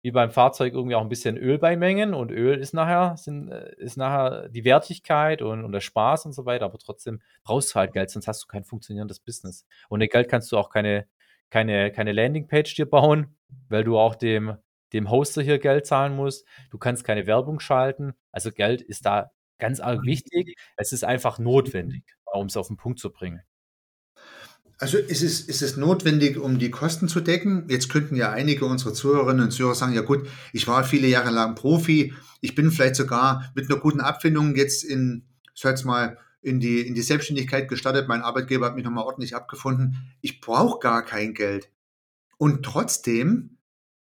wie 0.03 0.11
beim 0.11 0.31
Fahrzeug 0.31 0.73
irgendwie 0.75 0.95
auch 0.95 1.03
ein 1.03 1.09
bisschen 1.09 1.37
Öl 1.37 1.59
beimengen 1.59 2.15
und 2.15 2.31
Öl 2.31 2.59
ist 2.59 2.73
nachher, 2.73 3.17
sind, 3.17 3.51
äh, 3.51 3.75
ist 3.77 3.97
nachher 3.97 4.49
die 4.49 4.65
Wertigkeit 4.65 5.43
und, 5.43 5.65
und 5.65 5.73
der 5.73 5.81
Spaß 5.81 6.27
und 6.27 6.33
so 6.33 6.47
weiter, 6.47 6.65
aber 6.65 6.79
trotzdem 6.79 7.21
brauchst 7.45 7.75
du 7.75 7.75
halt 7.77 7.93
Geld, 7.93 8.11
sonst 8.11 8.27
hast 8.27 8.43
du 8.43 8.47
kein 8.47 8.65
funktionierendes 8.65 9.21
Business. 9.21 9.67
Ohne 9.91 10.09
Geld 10.09 10.29
kannst 10.29 10.51
du 10.53 10.59
auch 10.59 10.71
keine, 10.71 11.07
keine, 11.51 11.93
keine 11.93 12.13
Landingpage 12.13 12.75
dir 12.75 12.89
bauen, 12.89 13.37
weil 13.69 13.85
du 13.85 13.99
auch 13.99 14.15
dem, 14.15 14.57
dem 14.93 15.11
Hoster 15.11 15.43
hier 15.43 15.59
Geld 15.59 15.87
zahlen 15.87 16.17
musst. 16.17 16.47
Du 16.71 16.79
kannst 16.79 17.05
keine 17.05 17.27
Werbung 17.27 17.61
schalten. 17.61 18.15
Also 18.33 18.51
Geld 18.51 18.83
ist 18.83 19.07
da 19.07 19.31
ganz 19.59 19.81
arg 19.81 20.03
wichtig. 20.05 20.57
Es 20.77 20.93
ist 20.93 21.05
einfach 21.05 21.39
notwendig, 21.39 22.05
um 22.33 22.47
es 22.47 22.57
auf 22.57 22.69
den 22.69 22.77
Punkt 22.77 22.99
zu 22.99 23.13
bringen. 23.13 23.43
Also 24.81 24.97
ist 24.97 25.23
es, 25.23 25.43
ist 25.43 25.61
es 25.61 25.77
notwendig, 25.77 26.39
um 26.39 26.59
die 26.59 26.71
Kosten 26.71 27.07
zu 27.07 27.21
decken? 27.21 27.67
Jetzt 27.69 27.91
könnten 27.91 28.17
ja 28.17 28.33
einige 28.33 28.65
unserer 28.65 28.95
Zuhörerinnen 28.95 29.45
und 29.45 29.51
Zuhörer 29.51 29.75
sagen, 29.75 29.93
ja 29.93 30.01
gut, 30.01 30.27
ich 30.55 30.67
war 30.67 30.85
viele 30.85 31.07
Jahre 31.07 31.29
lang 31.29 31.55
Profi, 31.55 32.15
ich 32.41 32.55
bin 32.55 32.71
vielleicht 32.71 32.97
sogar 32.97 33.53
mit 33.55 33.71
einer 33.71 33.79
guten 33.79 34.01
Abfindung 34.01 34.57
jetzt 34.57 34.83
in, 34.83 35.27
ich 35.55 35.61
sag 35.61 35.73
jetzt 35.73 35.85
mal, 35.85 36.17
in 36.41 36.61
die, 36.61 36.81
in 36.81 36.95
die 36.95 37.03
Selbstständigkeit 37.03 37.69
gestartet. 37.69 38.09
Mein 38.09 38.23
Arbeitgeber 38.23 38.65
hat 38.65 38.75
mich 38.75 38.85
nochmal 38.85 39.05
ordentlich 39.05 39.37
abgefunden. 39.37 40.15
Ich 40.23 40.41
brauche 40.41 40.79
gar 40.79 41.05
kein 41.05 41.35
Geld. 41.35 41.69
Und 42.39 42.65
trotzdem, 42.65 43.59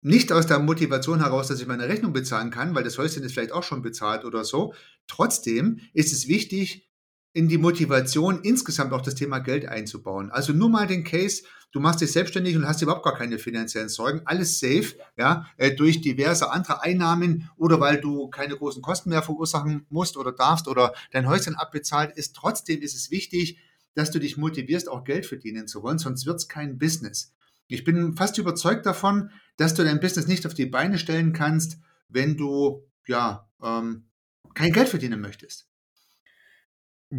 nicht 0.02 0.32
aus 0.32 0.48
der 0.48 0.60
Motivation 0.60 1.20
heraus, 1.20 1.50
dass 1.50 1.60
ich 1.60 1.68
meine 1.68 1.90
Rechnung 1.90 2.14
bezahlen 2.14 2.52
kann, 2.52 2.74
weil 2.74 2.86
das 2.86 2.98
Häuschen 2.98 3.24
ist 3.24 3.34
vielleicht 3.34 3.52
auch 3.52 3.64
schon 3.64 3.82
bezahlt 3.82 4.24
oder 4.24 4.46
so. 4.46 4.74
Trotzdem 5.08 5.82
ist 5.94 6.14
es 6.14 6.30
wichtig, 6.30 6.90
in 7.34 7.48
die 7.48 7.58
Motivation, 7.58 8.42
insgesamt 8.44 8.94
auch 8.94 9.02
das 9.02 9.16
Thema 9.16 9.40
Geld 9.40 9.66
einzubauen. 9.66 10.32
Also 10.32 10.54
nur 10.54 10.70
mal 10.70 10.86
den 10.86 11.04
Case, 11.04 11.44
du 11.72 11.80
machst 11.80 12.02
dich 12.02 12.12
selbstständig 12.12 12.56
und 12.56 12.68
hast 12.68 12.82
überhaupt 12.82 13.04
gar 13.04 13.18
keine 13.18 13.40
finanziellen 13.40 13.90
Sorgen, 13.90 14.22
alles 14.26 14.60
safe, 14.60 14.96
ja, 15.18 15.48
äh, 15.58 15.76
durch 15.76 16.02
diverse 16.02 16.52
andere 16.52 16.84
Einnahmen 16.84 17.50
oder 17.58 17.80
weil 17.80 18.00
du 18.00 18.30
keine 18.30 18.56
großen 18.56 18.84
Kosten 18.84 19.10
mehr 19.10 19.24
verursachen 19.24 19.86
musst 19.90 20.16
oder 20.16 20.32
darfst 20.32 20.68
oder 20.68 20.94
dein 21.12 21.28
Häuschen 21.28 21.56
abbezahlt 21.56 22.16
ist. 22.16 22.36
Trotzdem 22.36 22.82
ist 22.82 22.96
es 22.96 23.10
wichtig, 23.10 23.58
dass 23.96 24.12
du 24.12 24.20
dich 24.20 24.38
motivierst, 24.38 24.88
auch 24.88 25.04
Geld 25.04 25.26
verdienen 25.26 25.68
zu 25.68 25.82
wollen, 25.82 25.98
sonst 25.98 26.26
wird 26.26 26.38
es 26.38 26.48
kein 26.48 26.78
Business. 26.78 27.34
Ich 27.68 27.84
bin 27.84 28.16
fast 28.16 28.38
überzeugt 28.38 28.86
davon, 28.86 29.32
dass 29.58 29.74
du 29.74 29.84
dein 29.84 30.00
Business 30.00 30.28
nicht 30.28 30.46
auf 30.46 30.54
die 30.54 30.66
Beine 30.68 31.00
stellen 31.00 31.34
kannst, 31.34 31.78
wenn 32.10 32.38
du, 32.38 32.88
ja, 33.08 33.50
ähm, 33.62 34.06
kein 34.54 34.72
Geld 34.72 34.90
verdienen 34.90 35.22
möchtest? 35.22 35.68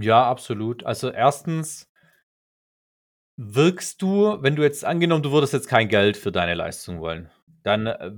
Ja, 0.01 0.29
absolut. 0.29 0.85
Also 0.85 1.11
erstens 1.11 1.89
wirkst 3.37 4.01
du, 4.03 4.39
wenn 4.43 4.57
du 4.57 4.63
jetzt 4.63 4.85
angenommen, 4.85 5.23
du 5.23 5.33
würdest 5.33 5.53
jetzt 5.53 5.69
kein 5.69 5.89
Geld 5.89 6.17
für 6.17 6.33
deine 6.33 6.55
Leistung 6.55 7.01
wollen, 7.01 7.31
dann, 7.63 7.87
äh, 7.87 8.13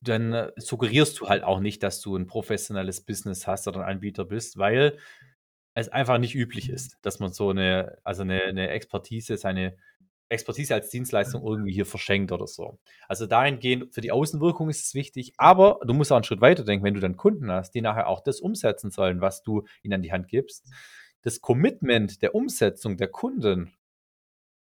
dann 0.00 0.50
suggerierst 0.56 1.20
du 1.20 1.28
halt 1.28 1.44
auch 1.44 1.60
nicht, 1.60 1.82
dass 1.82 2.00
du 2.00 2.16
ein 2.16 2.26
professionelles 2.26 3.00
Business 3.04 3.46
hast 3.46 3.68
oder 3.68 3.80
ein 3.80 3.96
Anbieter 3.96 4.24
bist, 4.24 4.58
weil 4.58 4.98
es 5.74 5.88
einfach 5.88 6.18
nicht 6.18 6.34
üblich 6.34 6.70
ist, 6.70 6.98
dass 7.02 7.20
man 7.20 7.32
so 7.32 7.50
eine, 7.50 7.98
also 8.04 8.22
eine, 8.22 8.42
eine 8.44 8.70
Expertise, 8.70 9.36
seine 9.36 9.76
Expertise 10.28 10.74
als 10.74 10.90
Dienstleistung 10.90 11.44
irgendwie 11.46 11.72
hier 11.72 11.86
verschenkt 11.86 12.32
oder 12.32 12.46
so. 12.48 12.78
Also 13.08 13.26
dahingehend, 13.26 13.94
für 13.94 14.00
die 14.00 14.12
Außenwirkung 14.12 14.70
ist 14.70 14.86
es 14.86 14.94
wichtig, 14.94 15.34
aber 15.38 15.80
du 15.86 15.94
musst 15.94 16.10
auch 16.12 16.16
einen 16.16 16.24
Schritt 16.24 16.40
weiter 16.40 16.64
denken, 16.64 16.84
wenn 16.84 16.94
du 16.94 17.00
dann 17.00 17.16
Kunden 17.16 17.50
hast, 17.52 17.72
die 17.72 17.80
nachher 17.82 18.08
auch 18.08 18.22
das 18.22 18.40
umsetzen 18.40 18.90
sollen, 18.90 19.20
was 19.20 19.42
du 19.42 19.64
ihnen 19.82 19.94
an 19.94 20.02
die 20.02 20.12
Hand 20.12 20.28
gibst. 20.28 20.68
Das 21.26 21.40
Commitment 21.40 22.22
der 22.22 22.36
Umsetzung 22.36 22.96
der 22.96 23.08
Kunden, 23.08 23.74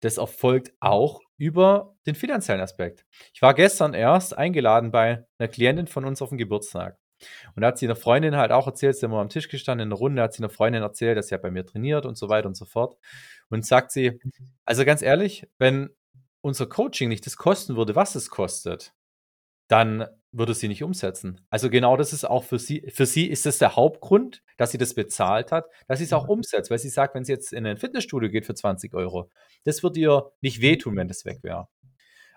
das 0.01 0.17
erfolgt 0.17 0.71
auch 0.79 1.19
über 1.35 1.95
den 2.05 2.13
finanziellen 2.13 2.61
Aspekt. 2.61 3.03
Ich 3.33 3.41
war 3.41 3.55
gestern 3.55 3.95
erst 3.95 4.37
eingeladen 4.37 4.91
bei 4.91 5.25
einer 5.39 5.47
Klientin 5.47 5.87
von 5.87 6.05
uns 6.05 6.21
auf 6.21 6.29
dem 6.29 6.37
Geburtstag. 6.37 6.99
Und 7.55 7.61
da 7.61 7.69
hat 7.69 7.79
sie 7.79 7.87
einer 7.87 7.95
Freundin 7.95 8.35
halt 8.35 8.51
auch 8.51 8.67
erzählt, 8.67 8.95
sie 8.95 9.07
haben 9.07 9.13
am 9.15 9.29
Tisch 9.29 9.49
gestanden 9.49 9.85
in 9.85 9.89
der 9.89 9.97
Runde, 9.97 10.21
hat 10.21 10.33
sie 10.33 10.43
einer 10.43 10.51
Freundin 10.51 10.83
erzählt, 10.83 11.17
dass 11.17 11.29
sie 11.29 11.33
ja 11.33 11.39
bei 11.39 11.49
mir 11.49 11.65
trainiert 11.65 12.05
und 12.05 12.15
so 12.15 12.29
weiter 12.29 12.47
und 12.47 12.55
so 12.55 12.65
fort. 12.65 12.95
Und 13.49 13.65
sagt 13.65 13.91
sie, 13.91 14.19
also 14.63 14.85
ganz 14.85 15.01
ehrlich, 15.01 15.47
wenn 15.57 15.89
unser 16.41 16.67
Coaching 16.67 17.09
nicht 17.09 17.25
das 17.25 17.37
kosten 17.37 17.75
würde, 17.75 17.95
was 17.95 18.13
es 18.13 18.29
kostet, 18.29 18.93
dann 19.67 20.05
würde 20.31 20.53
sie 20.53 20.67
nicht 20.67 20.83
umsetzen. 20.83 21.41
Also 21.49 21.69
genau 21.69 21.97
das 21.97 22.13
ist 22.13 22.23
auch 22.23 22.43
für 22.43 22.59
sie, 22.59 22.89
für 22.93 23.05
sie 23.05 23.27
ist 23.27 23.45
das 23.45 23.57
der 23.57 23.75
Hauptgrund, 23.75 24.43
dass 24.57 24.71
sie 24.71 24.77
das 24.77 24.93
bezahlt 24.93 25.51
hat, 25.51 25.65
dass 25.87 25.99
sie 25.99 26.05
es 26.05 26.13
auch 26.13 26.27
umsetzt, 26.27 26.71
weil 26.71 26.79
sie 26.79 26.89
sagt, 26.89 27.15
wenn 27.15 27.25
sie 27.25 27.33
jetzt 27.33 27.51
in 27.53 27.65
ein 27.65 27.77
Fitnessstudio 27.77 28.29
geht 28.29 28.45
für 28.45 28.55
20 28.55 28.93
Euro, 28.93 29.29
das 29.65 29.83
wird 29.83 29.97
ihr 29.97 30.31
nicht 30.41 30.61
wehtun, 30.61 30.95
wenn 30.95 31.07
das 31.07 31.25
weg 31.25 31.39
wäre. 31.43 31.67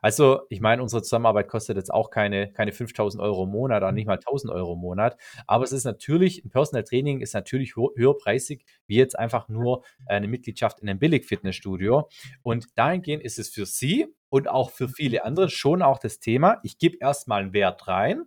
Also, 0.05 0.43
ich 0.51 0.61
meine, 0.61 0.83
unsere 0.83 1.03
Zusammenarbeit 1.03 1.49
kostet 1.49 1.79
jetzt 1.79 1.91
auch 1.91 2.11
keine, 2.11 2.53
keine 2.53 2.73
5000 2.73 3.23
Euro 3.23 3.45
im 3.45 3.51
Monat 3.51 3.83
oder 3.83 3.91
nicht 3.91 4.05
mal 4.05 4.19
1000 4.19 4.53
Euro 4.53 4.75
im 4.75 4.81
Monat. 4.81 5.17
Aber 5.47 5.65
es 5.65 5.73
ist 5.73 5.85
natürlich, 5.85 6.45
ein 6.45 6.51
Personal 6.51 6.85
Training 6.85 7.21
ist 7.21 7.33
natürlich 7.33 7.75
höherpreisig, 7.75 8.67
wie 8.87 8.97
jetzt 8.97 9.19
einfach 9.19 9.49
nur 9.49 9.83
eine 10.05 10.29
Mitgliedschaft 10.29 10.81
in 10.81 10.91
einem 10.91 10.99
Billig-Fitnessstudio. 10.99 12.11
Und 12.43 12.67
dahingehend 12.77 13.23
ist 13.23 13.39
es 13.39 13.49
für 13.49 13.65
Sie 13.65 14.07
und 14.35 14.49
auch 14.49 14.73
für 14.73 14.89
viele 14.89 15.25
andere 15.25 15.49
schon 15.49 15.81
auch 15.81 16.01
das 16.01 16.19
Thema, 16.19 16.59
ich 16.65 16.79
gebe 16.79 16.97
erstmal 17.01 17.41
einen 17.41 17.53
Wert 17.53 17.87
rein. 17.87 18.25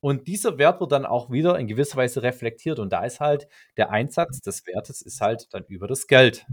Und 0.00 0.26
dieser 0.26 0.58
Wert 0.58 0.80
wird 0.80 0.90
dann 0.90 1.06
auch 1.06 1.30
wieder 1.30 1.56
in 1.56 1.68
gewisser 1.68 1.98
Weise 1.98 2.24
reflektiert. 2.24 2.80
Und 2.80 2.92
da 2.92 3.04
ist 3.04 3.20
halt 3.20 3.46
der 3.76 3.90
Einsatz 3.90 4.40
des 4.40 4.66
Wertes 4.66 5.02
ist 5.02 5.20
halt 5.20 5.46
dann 5.54 5.62
über 5.68 5.86
das 5.86 6.08
Geld. 6.08 6.44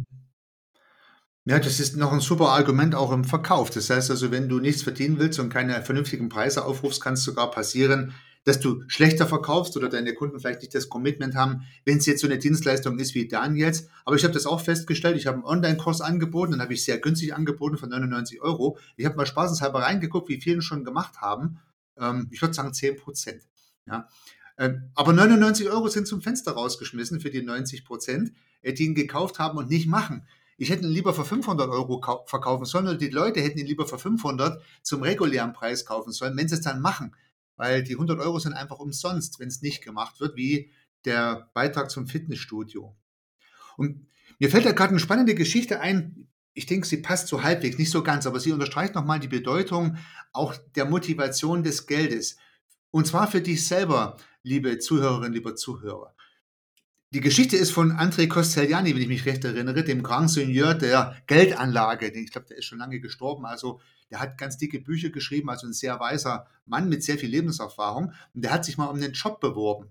Ja, 1.45 1.57
das 1.57 1.79
ist 1.79 1.97
noch 1.97 2.11
ein 2.11 2.19
super 2.19 2.49
Argument 2.49 2.93
auch 2.93 3.11
im 3.11 3.23
Verkauf. 3.23 3.71
Das 3.71 3.89
heißt 3.89 4.11
also, 4.11 4.29
wenn 4.29 4.47
du 4.47 4.59
nichts 4.59 4.83
verdienen 4.83 5.17
willst 5.17 5.39
und 5.39 5.49
keine 5.49 5.81
vernünftigen 5.81 6.29
Preise 6.29 6.63
aufrufst, 6.63 7.01
kann 7.01 7.15
es 7.15 7.23
sogar 7.23 7.49
passieren, 7.49 8.13
dass 8.43 8.59
du 8.59 8.83
schlechter 8.87 9.27
verkaufst 9.27 9.77
oder 9.77 9.87
deine 9.89 10.13
Kunden 10.13 10.39
vielleicht 10.39 10.61
nicht 10.61 10.73
das 10.73 10.89
Commitment 10.89 11.35
haben, 11.35 11.63
wenn 11.85 11.97
es 11.97 12.05
jetzt 12.05 12.21
so 12.21 12.27
eine 12.27 12.39
Dienstleistung 12.39 12.97
ist 12.97 13.13
wie 13.13 13.27
Daniels. 13.27 13.87
Aber 14.03 14.15
ich 14.15 14.23
habe 14.23 14.33
das 14.33 14.45
auch 14.45 14.61
festgestellt. 14.61 15.17
Ich 15.17 15.27
habe 15.27 15.37
einen 15.37 15.45
Online-Kurs 15.45 16.01
angeboten, 16.01 16.53
den 16.53 16.61
habe 16.61 16.73
ich 16.73 16.83
sehr 16.83 16.97
günstig 16.97 17.35
angeboten 17.35 17.77
von 17.77 17.89
99 17.89 18.41
Euro. 18.41 18.77
Ich 18.97 19.05
habe 19.05 19.15
mal 19.15 19.27
spaßenshalber 19.27 19.81
reingeguckt, 19.83 20.27
wie 20.29 20.41
viele 20.41 20.61
schon 20.61 20.83
gemacht 20.83 21.21
haben. 21.21 21.59
Ähm, 21.97 22.27
ich 22.31 22.41
würde 22.41 22.53
sagen 22.53 22.73
10 22.73 22.97
Prozent. 22.97 23.43
Ja. 23.85 24.07
Ähm, 24.57 24.91
aber 24.95 25.13
99 25.13 25.69
Euro 25.69 25.87
sind 25.87 26.07
zum 26.07 26.21
Fenster 26.21 26.53
rausgeschmissen 26.53 27.19
für 27.19 27.29
die 27.29 27.41
90 27.41 27.85
Prozent, 27.85 28.31
äh, 28.61 28.73
die 28.73 28.85
ihn 28.85 28.95
gekauft 28.95 29.39
haben 29.39 29.57
und 29.57 29.69
nicht 29.69 29.87
machen. 29.87 30.25
Ich 30.57 30.69
hätte 30.69 30.83
ihn 30.83 30.91
lieber 30.91 31.13
für 31.13 31.25
500 31.25 31.69
Euro 31.69 32.01
verkaufen 32.25 32.65
sollen 32.65 32.87
oder 32.87 32.97
die 32.97 33.09
Leute 33.09 33.41
hätten 33.41 33.57
ihn 33.57 33.65
lieber 33.65 33.87
für 33.87 33.97
500 33.97 34.61
zum 34.83 35.01
regulären 35.01 35.53
Preis 35.53 35.85
kaufen 35.85 36.11
sollen, 36.11 36.37
wenn 36.37 36.47
sie 36.47 36.55
es 36.55 36.61
dann 36.61 36.81
machen. 36.81 37.15
Weil 37.61 37.83
die 37.83 37.93
100 37.93 38.19
Euro 38.19 38.39
sind 38.39 38.53
einfach 38.53 38.79
umsonst, 38.79 39.39
wenn 39.39 39.47
es 39.47 39.61
nicht 39.61 39.83
gemacht 39.83 40.19
wird, 40.19 40.35
wie 40.35 40.71
der 41.05 41.51
Beitrag 41.53 41.91
zum 41.91 42.07
Fitnessstudio. 42.07 42.95
Und 43.77 44.07
mir 44.39 44.49
fällt 44.49 44.65
da 44.65 44.71
gerade 44.71 44.89
eine 44.89 44.99
spannende 44.99 45.35
Geschichte 45.35 45.79
ein. 45.79 46.27
Ich 46.55 46.65
denke, 46.65 46.87
sie 46.87 46.97
passt 46.97 47.27
so 47.27 47.43
halbwegs, 47.43 47.77
nicht 47.77 47.91
so 47.91 48.01
ganz, 48.01 48.25
aber 48.25 48.39
sie 48.39 48.51
unterstreicht 48.51 48.95
nochmal 48.95 49.19
die 49.19 49.27
Bedeutung 49.27 49.97
auch 50.33 50.55
der 50.75 50.85
Motivation 50.85 51.61
des 51.61 51.85
Geldes. 51.85 52.37
Und 52.89 53.05
zwar 53.05 53.29
für 53.29 53.41
dich 53.41 53.67
selber, 53.67 54.17
liebe 54.41 54.79
Zuhörerinnen, 54.79 55.33
lieber 55.33 55.55
Zuhörer. 55.55 56.15
Die 57.11 57.21
Geschichte 57.21 57.57
ist 57.57 57.69
von 57.69 57.91
André 57.91 58.27
Costellani, 58.27 58.95
wenn 58.95 59.03
ich 59.03 59.07
mich 59.07 59.27
recht 59.27 59.45
erinnere, 59.45 59.83
dem 59.83 60.01
Grand 60.01 60.31
Seigneur 60.31 60.73
der 60.73 61.15
Geldanlage. 61.27 62.07
Ich 62.07 62.31
glaube, 62.31 62.47
der 62.47 62.57
ist 62.57 62.65
schon 62.65 62.79
lange 62.79 62.99
gestorben. 62.99 63.45
Also 63.45 63.81
der 64.11 64.19
hat 64.19 64.37
ganz 64.37 64.57
dicke 64.57 64.79
Bücher 64.79 65.09
geschrieben, 65.09 65.49
also 65.49 65.65
ein 65.65 65.73
sehr 65.73 65.99
weiser 65.99 66.45
Mann 66.65 66.89
mit 66.89 67.03
sehr 67.03 67.17
viel 67.17 67.29
Lebenserfahrung. 67.29 68.13
Und 68.33 68.43
der 68.43 68.51
hat 68.51 68.65
sich 68.65 68.77
mal 68.77 68.87
um 68.87 68.99
den 68.99 69.13
Job 69.13 69.39
beworben. 69.39 69.89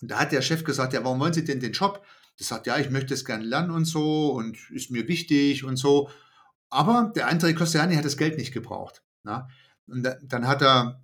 Und 0.00 0.10
da 0.10 0.18
hat 0.18 0.32
der 0.32 0.42
Chef 0.42 0.64
gesagt, 0.64 0.94
ja, 0.94 1.04
warum 1.04 1.20
wollen 1.20 1.32
Sie 1.32 1.44
denn 1.44 1.60
den 1.60 1.72
Job? 1.72 2.04
Der 2.38 2.46
sagt, 2.46 2.66
ja, 2.66 2.78
ich 2.78 2.90
möchte 2.90 3.14
es 3.14 3.24
gerne 3.24 3.44
lernen 3.44 3.70
und 3.70 3.84
so 3.84 4.32
und 4.32 4.70
ist 4.70 4.90
mir 4.90 5.06
wichtig 5.08 5.64
und 5.64 5.76
so. 5.76 6.10
Aber 6.70 7.12
der 7.14 7.30
André 7.30 7.54
Costellani 7.54 7.94
hat 7.94 8.04
das 8.04 8.16
Geld 8.16 8.36
nicht 8.36 8.52
gebraucht. 8.52 9.02
Na? 9.22 9.48
Und 9.86 10.06
dann 10.22 10.48
hat 10.48 10.62
er 10.62 11.02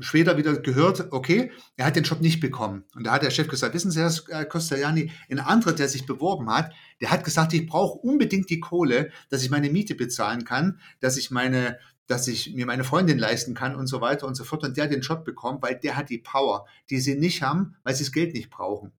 später 0.00 0.36
wieder 0.36 0.56
gehört, 0.56 1.12
okay, 1.12 1.50
er 1.76 1.86
hat 1.86 1.96
den 1.96 2.04
Job 2.04 2.20
nicht 2.20 2.40
bekommen. 2.40 2.84
Und 2.94 3.04
da 3.04 3.12
hat 3.12 3.22
der 3.22 3.30
Chef 3.30 3.48
gesagt, 3.48 3.74
wissen 3.74 3.90
Sie, 3.90 4.00
Herr 4.00 4.44
Costellani, 4.44 5.10
ein 5.30 5.40
anderer, 5.40 5.72
der 5.72 5.88
sich 5.88 6.06
beworben 6.06 6.50
hat, 6.50 6.72
der 7.00 7.10
hat 7.10 7.24
gesagt, 7.24 7.52
ich 7.52 7.66
brauche 7.66 7.98
unbedingt 7.98 8.50
die 8.50 8.60
Kohle, 8.60 9.10
dass 9.30 9.42
ich 9.42 9.50
meine 9.50 9.70
Miete 9.70 9.94
bezahlen 9.94 10.44
kann, 10.44 10.78
dass 11.00 11.16
ich 11.16 11.30
meine, 11.30 11.78
dass 12.06 12.28
ich 12.28 12.54
mir 12.54 12.66
meine 12.66 12.84
Freundin 12.84 13.18
leisten 13.18 13.54
kann 13.54 13.74
und 13.74 13.86
so 13.86 14.00
weiter 14.00 14.26
und 14.26 14.34
so 14.34 14.44
fort. 14.44 14.64
Und 14.64 14.76
der 14.76 14.84
hat 14.84 14.92
den 14.92 15.00
Job 15.00 15.24
bekommen, 15.24 15.58
weil 15.62 15.76
der 15.76 15.96
hat 15.96 16.10
die 16.10 16.18
Power, 16.18 16.66
die 16.90 17.00
sie 17.00 17.14
nicht 17.14 17.42
haben, 17.42 17.76
weil 17.84 17.94
sie 17.94 18.04
das 18.04 18.12
Geld 18.12 18.34
nicht 18.34 18.50
brauchen. 18.50 18.92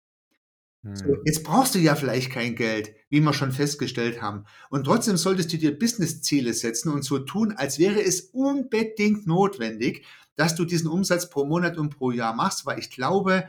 So, 0.92 1.06
hm. 1.06 1.22
jetzt 1.24 1.44
brauchst 1.44 1.76
du 1.76 1.80
ja 1.80 1.96
vielleicht 1.96 2.32
kein 2.32 2.56
Geld, 2.56 2.94
wie 3.10 3.22
wir 3.22 3.34
schon 3.34 3.54
festgestellt 3.54 4.22
haben. 4.22 4.44
Und 4.70 4.84
trotzdem 4.84 5.16
solltest 5.16 5.54
du 5.54 5.58
dir 5.58 5.78
Business-Ziele 5.78 6.54
setzen 6.54 6.92
und 6.92 7.04
so 7.04 7.20
tun, 7.20 7.54
als 7.56 7.80
wäre 7.80 8.02
es 8.02 8.22
unbedingt 8.34 9.26
notwendig, 9.26 10.06
dass 10.36 10.56
du 10.56 10.66
diesen 10.66 10.90
Umsatz 10.90 11.30
pro 11.30 11.46
Monat 11.46 11.78
und 11.78 11.90
pro 11.90 12.12
Jahr 12.12 12.34
machst, 12.34 12.66
weil 12.66 12.80
ich 12.80 12.90
glaube, 12.90 13.48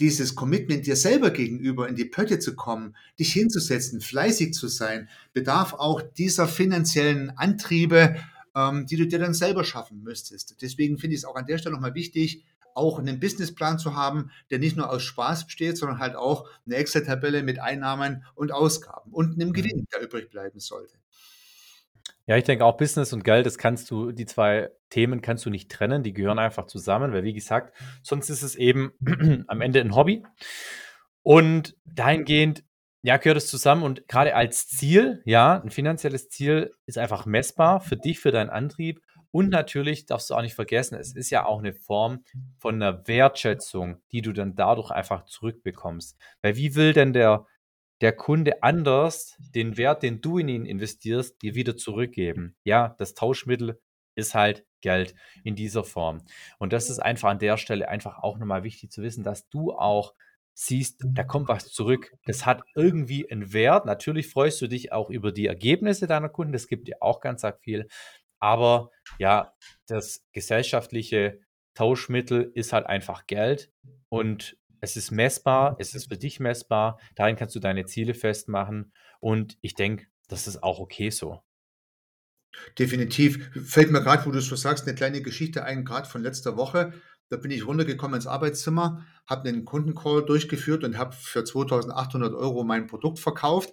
dieses 0.00 0.34
Commitment 0.34 0.86
dir 0.86 0.96
selber 0.96 1.30
gegenüber 1.30 1.88
in 1.88 1.94
die 1.94 2.04
Pötte 2.04 2.38
zu 2.38 2.56
kommen, 2.56 2.96
dich 3.18 3.32
hinzusetzen, 3.32 4.00
fleißig 4.00 4.52
zu 4.52 4.66
sein, 4.68 5.08
bedarf 5.32 5.72
auch 5.74 6.02
dieser 6.02 6.48
finanziellen 6.48 7.30
Antriebe, 7.36 8.16
ähm, 8.56 8.86
die 8.86 8.96
du 8.96 9.06
dir 9.06 9.18
dann 9.18 9.34
selber 9.34 9.64
schaffen 9.64 10.02
müsstest. 10.02 10.56
Deswegen 10.60 10.98
finde 10.98 11.14
ich 11.14 11.20
es 11.20 11.24
auch 11.24 11.36
an 11.36 11.46
der 11.46 11.58
Stelle 11.58 11.74
nochmal 11.74 11.94
wichtig, 11.94 12.44
auch 12.74 12.98
einen 12.98 13.20
Businessplan 13.20 13.78
zu 13.78 13.94
haben, 13.94 14.30
der 14.50 14.58
nicht 14.58 14.76
nur 14.76 14.90
aus 14.90 15.02
Spaß 15.02 15.46
besteht, 15.46 15.78
sondern 15.78 16.00
halt 16.00 16.16
auch 16.16 16.48
eine 16.66 16.74
Excel-Tabelle 16.74 17.44
mit 17.44 17.60
Einnahmen 17.60 18.24
und 18.34 18.50
Ausgaben 18.50 19.12
und 19.12 19.34
einem 19.34 19.50
mhm. 19.50 19.52
Gewinn, 19.52 19.86
der 19.92 20.02
übrig 20.02 20.28
bleiben 20.28 20.58
sollte. 20.58 20.98
Ja, 22.26 22.38
ich 22.38 22.44
denke 22.44 22.64
auch 22.64 22.78
Business 22.78 23.12
und 23.12 23.22
Geld, 23.22 23.44
das 23.44 23.58
kannst 23.58 23.90
du, 23.90 24.10
die 24.10 24.24
zwei 24.24 24.70
Themen 24.88 25.20
kannst 25.20 25.44
du 25.44 25.50
nicht 25.50 25.70
trennen, 25.70 26.02
die 26.02 26.14
gehören 26.14 26.38
einfach 26.38 26.66
zusammen, 26.66 27.12
weil 27.12 27.22
wie 27.22 27.34
gesagt, 27.34 27.76
sonst 28.02 28.30
ist 28.30 28.42
es 28.42 28.54
eben 28.54 28.92
am 29.46 29.60
Ende 29.60 29.80
ein 29.80 29.94
Hobby. 29.94 30.24
Und 31.22 31.76
dahingehend, 31.84 32.64
ja, 33.02 33.18
gehört 33.18 33.36
es 33.36 33.48
zusammen 33.48 33.82
und 33.82 34.08
gerade 34.08 34.34
als 34.34 34.68
Ziel, 34.68 35.22
ja, 35.26 35.60
ein 35.60 35.70
finanzielles 35.70 36.30
Ziel 36.30 36.72
ist 36.86 36.96
einfach 36.96 37.26
messbar 37.26 37.80
für 37.80 37.96
dich, 37.96 38.18
für 38.20 38.32
deinen 38.32 38.50
Antrieb. 38.50 39.02
Und 39.30 39.50
natürlich 39.50 40.06
darfst 40.06 40.30
du 40.30 40.34
auch 40.34 40.42
nicht 40.42 40.54
vergessen, 40.54 40.94
es 40.94 41.14
ist 41.14 41.28
ja 41.30 41.44
auch 41.44 41.58
eine 41.58 41.74
Form 41.74 42.24
von 42.56 42.76
einer 42.76 43.06
Wertschätzung, 43.06 43.96
die 44.12 44.22
du 44.22 44.32
dann 44.32 44.54
dadurch 44.54 44.90
einfach 44.90 45.24
zurückbekommst. 45.24 46.16
Weil 46.40 46.56
wie 46.56 46.74
will 46.76 46.92
denn 46.92 47.12
der, 47.12 47.44
der 48.00 48.12
Kunde 48.12 48.62
anders 48.62 49.36
den 49.54 49.76
Wert, 49.76 50.02
den 50.02 50.20
du 50.20 50.38
in 50.38 50.48
ihn 50.48 50.66
investierst, 50.66 51.40
dir 51.42 51.54
wieder 51.54 51.76
zurückgeben. 51.76 52.56
Ja, 52.64 52.94
das 52.98 53.14
Tauschmittel 53.14 53.80
ist 54.16 54.34
halt 54.34 54.66
Geld 54.80 55.14
in 55.42 55.56
dieser 55.56 55.84
Form. 55.84 56.22
Und 56.58 56.72
das 56.72 56.90
ist 56.90 56.98
einfach 56.98 57.30
an 57.30 57.38
der 57.38 57.56
Stelle 57.56 57.88
einfach 57.88 58.18
auch 58.18 58.38
nochmal 58.38 58.64
wichtig 58.64 58.90
zu 58.90 59.02
wissen, 59.02 59.24
dass 59.24 59.48
du 59.48 59.72
auch 59.72 60.14
siehst, 60.54 61.02
da 61.04 61.24
kommt 61.24 61.48
was 61.48 61.72
zurück. 61.72 62.12
Das 62.26 62.46
hat 62.46 62.62
irgendwie 62.74 63.30
einen 63.30 63.52
Wert. 63.52 63.86
Natürlich 63.86 64.28
freust 64.28 64.60
du 64.60 64.68
dich 64.68 64.92
auch 64.92 65.10
über 65.10 65.32
die 65.32 65.46
Ergebnisse 65.46 66.06
deiner 66.06 66.28
Kunden. 66.28 66.52
Das 66.52 66.68
gibt 66.68 66.86
dir 66.86 66.98
auch 67.00 67.20
ganz 67.20 67.44
viel. 67.60 67.88
Aber 68.38 68.90
ja, 69.18 69.54
das 69.86 70.24
gesellschaftliche 70.32 71.40
Tauschmittel 71.74 72.52
ist 72.54 72.72
halt 72.72 72.86
einfach 72.86 73.26
Geld. 73.26 73.72
Und 74.08 74.56
es 74.84 74.96
ist 74.96 75.10
messbar, 75.10 75.76
es 75.78 75.94
ist 75.94 76.08
für 76.08 76.18
dich 76.18 76.40
messbar, 76.40 77.00
darin 77.16 77.36
kannst 77.36 77.54
du 77.54 77.60
deine 77.60 77.86
Ziele 77.86 78.14
festmachen 78.14 78.92
und 79.18 79.56
ich 79.62 79.74
denke, 79.74 80.06
das 80.28 80.46
ist 80.46 80.62
auch 80.62 80.78
okay 80.78 81.10
so. 81.10 81.42
Definitiv. 82.78 83.50
Fällt 83.66 83.90
mir 83.90 84.02
gerade, 84.02 84.24
wo 84.26 84.30
du 84.30 84.38
es 84.38 84.46
so 84.46 84.56
sagst, 84.56 84.86
eine 84.86 84.94
kleine 84.94 85.22
Geschichte 85.22 85.64
ein, 85.64 85.84
gerade 85.84 86.08
von 86.08 86.22
letzter 86.22 86.56
Woche. 86.56 86.92
Da 87.30 87.36
bin 87.38 87.50
ich 87.50 87.66
runtergekommen 87.66 88.16
ins 88.16 88.26
Arbeitszimmer, 88.26 89.04
habe 89.26 89.48
einen 89.48 89.64
Kundencall 89.64 90.24
durchgeführt 90.24 90.84
und 90.84 90.98
habe 90.98 91.16
für 91.16 91.44
2800 91.44 92.34
Euro 92.34 92.62
mein 92.62 92.86
Produkt 92.86 93.18
verkauft. 93.18 93.72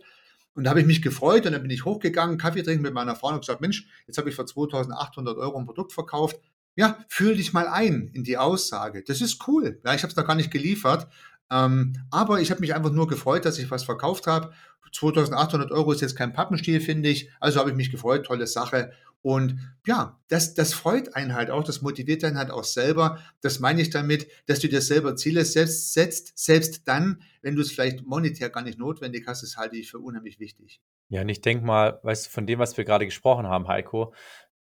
Und 0.54 0.64
da 0.64 0.72
habe 0.72 0.80
ich 0.80 0.88
mich 0.88 1.02
gefreut 1.02 1.46
und 1.46 1.52
dann 1.52 1.62
bin 1.62 1.72
ich 1.72 1.86
hochgegangen, 1.86 2.38
Kaffee 2.38 2.64
trinken 2.64 2.84
mit 2.84 2.94
meiner 2.94 3.16
Frau 3.16 3.28
und 3.28 3.42
gesagt, 3.42 3.62
Mensch, 3.62 3.88
jetzt 4.08 4.18
habe 4.18 4.30
ich 4.30 4.36
für 4.36 4.46
2800 4.46 5.38
Euro 5.38 5.60
ein 5.60 5.66
Produkt 5.66 5.94
verkauft. 5.94 6.40
Ja, 6.76 6.98
fühl 7.10 7.36
dich 7.36 7.54
mal 7.54 7.68
ein 7.68 8.10
in 8.14 8.24
die 8.24 8.38
Aussage. 8.38 9.04
Das 9.04 9.22
ist 9.22 9.48
cool. 9.48 9.82
Ja, 9.86 9.94
ich 9.94 10.04
habe 10.04 10.10
es 10.10 10.16
da 10.16 10.22
gar 10.22 10.36
nicht 10.36 10.52
geliefert. 10.52 11.08
Ähm, 11.52 11.94
aber 12.12 12.40
ich 12.40 12.50
habe 12.50 12.62
mich 12.62 12.74
einfach 12.74 12.92
nur 12.92 13.08
gefreut, 13.08 13.46
dass 13.46 13.60
ich 13.60 13.70
was 13.70 13.84
verkauft 13.84 14.26
habe. 14.28 14.54
2800 14.94 15.72
Euro 15.72 15.92
ist 15.92 16.02
jetzt 16.02 16.16
kein 16.16 16.34
Pappenstiel, 16.34 16.82
finde 16.82 17.10
ich. 17.10 17.30
Also 17.40 17.60
habe 17.60 17.70
ich 17.70 17.76
mich 17.76 17.92
gefreut, 17.92 18.26
tolle 18.26 18.48
Sache. 18.48 18.92
Und 19.22 19.60
ja, 19.86 20.20
das, 20.30 20.56
das 20.56 20.74
freut 20.74 21.16
einen 21.16 21.36
halt 21.36 21.52
auch, 21.52 21.64
das 21.64 21.82
motiviert 21.82 22.24
einen 22.24 22.38
halt 22.38 22.50
auch 22.50 22.64
selber. 22.64 23.20
Das 23.42 23.60
meine 23.60 23.82
ich 23.82 23.92
damit, 23.92 24.28
dass 24.48 24.60
du 24.60 24.68
dir 24.68 24.82
selber 24.82 25.16
Ziele 25.16 25.46
selbst 25.46 25.94
setzt, 25.94 26.38
selbst 26.38 26.88
dann, 26.88 27.22
wenn 27.42 27.56
du 27.56 27.62
es 27.62 27.72
vielleicht 27.72 28.04
monetär 28.04 28.50
gar 28.50 28.64
nicht 28.64 28.80
notwendig 28.80 29.26
hast, 29.28 29.44
das 29.44 29.58
halte 29.58 29.78
ich 29.78 29.92
für 29.92 30.00
unheimlich 30.00 30.40
wichtig. 30.40 30.82
Ja, 31.10 31.22
und 31.22 31.30
ich 31.30 31.42
denke 31.42 31.66
mal, 31.66 32.00
weißt 32.04 32.26
du, 32.26 32.30
von 32.32 32.48
dem, 32.48 32.60
was 32.60 32.78
wir 32.78 32.86
gerade 32.86 33.06
gesprochen 33.06 33.48
haben, 33.48 33.68
Heiko, 33.68 34.14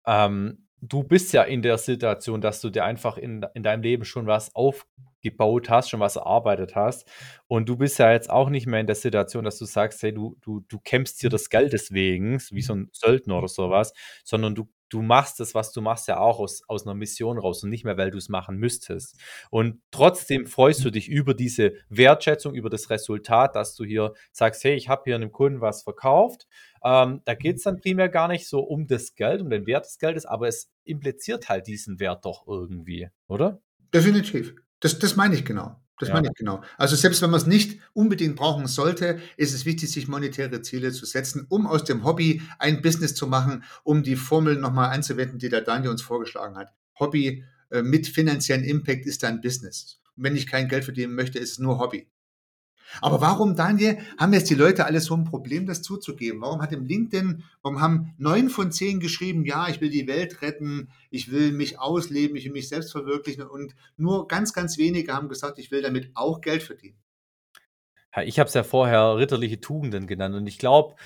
ähm, 0.07 0.66
du 0.81 1.03
bist 1.03 1.33
ja 1.33 1.43
in 1.43 1.63
der 1.63 1.79
Situation, 1.79 2.41
dass 2.41 2.61
du 2.61 2.71
dir 2.71 2.85
einfach 2.85 3.17
in, 3.19 3.45
in 3.55 3.63
deinem 3.63 3.83
Leben 3.83 4.05
schon 4.05 4.27
was 4.27 4.55
aufgebaut 4.55 5.71
hast, 5.71 5.91
schon 5.91 6.01
was 6.01 6.17
erarbeitet 6.17 6.75
hast. 6.75 7.09
Und 7.49 7.69
du 7.69 7.77
bist 7.77 7.99
ja 7.99 8.13
jetzt 8.13 8.31
auch 8.31 8.51
nicht 8.51 8.67
mehr 8.67 8.81
in 8.81 8.87
der 8.87 8.97
Situation, 8.97 9.45
dass 9.45 9.59
du 9.59 9.65
sagst, 9.65 10.03
hey, 10.03 10.13
du, 10.13 10.37
du, 10.43 10.61
du 10.69 10.79
kämpfst 10.81 11.21
hier 11.21 11.31
das 11.31 11.51
Geld 11.51 11.73
deswegen, 11.73 12.41
wie 12.51 12.63
so 12.63 12.75
ein 12.75 12.89
Söldner 12.93 13.39
oder 13.39 13.49
sowas, 13.49 13.93
sondern 14.25 14.55
du 14.55 14.69
du 14.89 15.03
machst 15.03 15.41
das, 15.41 15.55
was 15.55 15.73
du 15.73 15.81
machst, 15.81 16.09
ja 16.09 16.19
auch 16.19 16.39
aus, 16.39 16.63
aus 16.69 16.87
einer 16.87 16.95
Mission 16.95 17.39
raus 17.39 17.63
und 17.65 17.71
nicht 17.71 17.85
mehr, 17.85 17.97
weil 17.97 18.11
du 18.11 18.19
es 18.19 18.29
machen 18.29 18.57
müsstest. 18.57 19.19
Und 19.51 19.81
trotzdem 19.91 20.47
freust 20.47 20.85
du 20.85 20.91
dich 20.91 21.09
über 21.09 21.35
diese 21.35 21.73
Wertschätzung, 21.89 22.55
über 22.55 22.71
das 22.71 22.91
Resultat, 22.91 23.57
dass 23.57 23.75
du 23.75 23.85
hier 23.85 24.15
sagst, 24.33 24.65
hey, 24.65 24.75
ich 24.75 24.89
habe 24.89 25.03
hier 25.05 25.17
einem 25.17 25.33
Kunden 25.33 25.61
was 25.61 25.83
verkauft. 25.83 26.47
Ähm, 26.85 27.23
da 27.25 27.35
geht 27.35 27.57
es 27.57 27.63
dann 27.63 27.81
primär 27.81 28.09
gar 28.09 28.29
nicht 28.29 28.49
so 28.49 28.61
um 28.61 28.87
das 28.87 29.15
Geld, 29.15 29.41
um 29.41 29.51
den 29.51 29.67
Wert 29.67 29.87
des 29.87 29.99
Geldes, 29.99 30.27
aber 30.27 30.49
es 30.49 30.71
impliziert 30.85 31.49
halt 31.49 31.67
diesen 31.67 32.01
Wert 32.01 32.25
doch 32.25 32.47
irgendwie, 32.47 33.09
oder? 33.29 33.61
Definitiv. 33.95 34.55
Das, 34.81 34.99
das 34.99 35.17
meine 35.17 35.35
ich 35.35 35.45
genau. 35.45 35.81
Das 35.99 36.11
ja. 36.11 36.15
meine 36.15 36.29
ich 36.29 36.35
genau. 36.35 36.63
Also 36.77 36.95
selbst 36.95 37.23
wenn 37.23 37.31
man 37.31 37.41
es 37.41 37.47
nicht 37.47 37.81
unbedingt 37.95 38.37
brauchen 38.37 38.67
sollte, 38.67 39.19
ist 39.37 39.55
es 39.55 39.65
wichtig, 39.65 39.91
sich 39.91 40.09
monetäre 40.09 40.61
Ziele 40.61 40.93
zu 40.93 41.07
setzen, 41.07 41.47
um 41.49 41.67
aus 41.67 41.85
dem 41.85 42.05
Hobby 42.05 42.43
ein 42.59 42.83
Business 42.83 43.15
zu 43.15 43.27
machen, 43.27 43.65
um 43.83 44.03
die 44.03 44.17
Formel 44.17 44.57
nochmal 44.57 44.91
anzuwenden, 44.91 45.39
die 45.39 45.49
der 45.49 45.63
Daniel 45.63 45.91
uns 45.91 46.03
vorgeschlagen 46.03 46.57
hat. 46.57 46.75
Hobby 46.99 47.45
äh, 47.71 47.83
mit 47.83 48.07
finanziellen 48.07 48.65
Impact 48.65 49.07
ist 49.07 49.25
ein 49.25 49.41
Business. 49.41 50.01
Und 50.17 50.25
wenn 50.25 50.37
ich 50.37 50.47
kein 50.47 50.69
Geld 50.69 50.85
verdienen 50.85 51.15
möchte, 51.15 51.39
ist 51.39 51.53
es 51.53 51.59
nur 51.59 51.79
Hobby. 51.79 52.09
Aber 53.01 53.21
warum, 53.21 53.57
Daniel, 53.57 53.99
haben 54.19 54.33
jetzt 54.33 54.51
die 54.51 54.55
Leute 54.55 54.85
alle 54.85 55.01
so 55.01 55.15
ein 55.15 55.25
Problem, 55.25 55.67
das 55.67 55.83
zuzugeben? 55.83 56.41
Warum 56.41 56.63
hat 56.63 56.73
im 56.73 56.87
LinkedIn, 56.87 57.45
warum 57.63 57.81
haben 57.81 58.15
neun 58.19 58.49
von 58.49 58.73
zehn 58.73 59.01
geschrieben, 59.01 59.45
ja, 59.45 59.69
ich 59.69 59.81
will 59.81 59.91
die 59.91 60.07
Welt 60.07 60.43
retten, 60.43 60.89
ich 61.11 61.31
will 61.31 61.53
mich 61.53 61.79
ausleben, 61.79 62.37
ich 62.37 62.45
will 62.45 62.53
mich 62.53 62.69
selbst 62.69 62.93
verwirklichen 62.93 63.43
und 63.43 63.75
nur 63.97 64.29
ganz, 64.29 64.53
ganz 64.53 64.79
wenige 64.79 65.13
haben 65.13 65.29
gesagt, 65.29 65.59
ich 65.59 65.71
will 65.71 65.83
damit 65.83 66.11
auch 66.15 66.41
Geld 66.41 66.63
verdienen? 66.63 66.99
Ja, 68.15 68.23
ich 68.23 68.39
habe 68.39 68.49
es 68.49 68.55
ja 68.55 68.63
vorher 68.63 69.17
ritterliche 69.17 69.61
Tugenden 69.61 70.07
genannt 70.07 70.35
und 70.35 70.47
ich 70.47 70.59
glaube, 70.59 70.97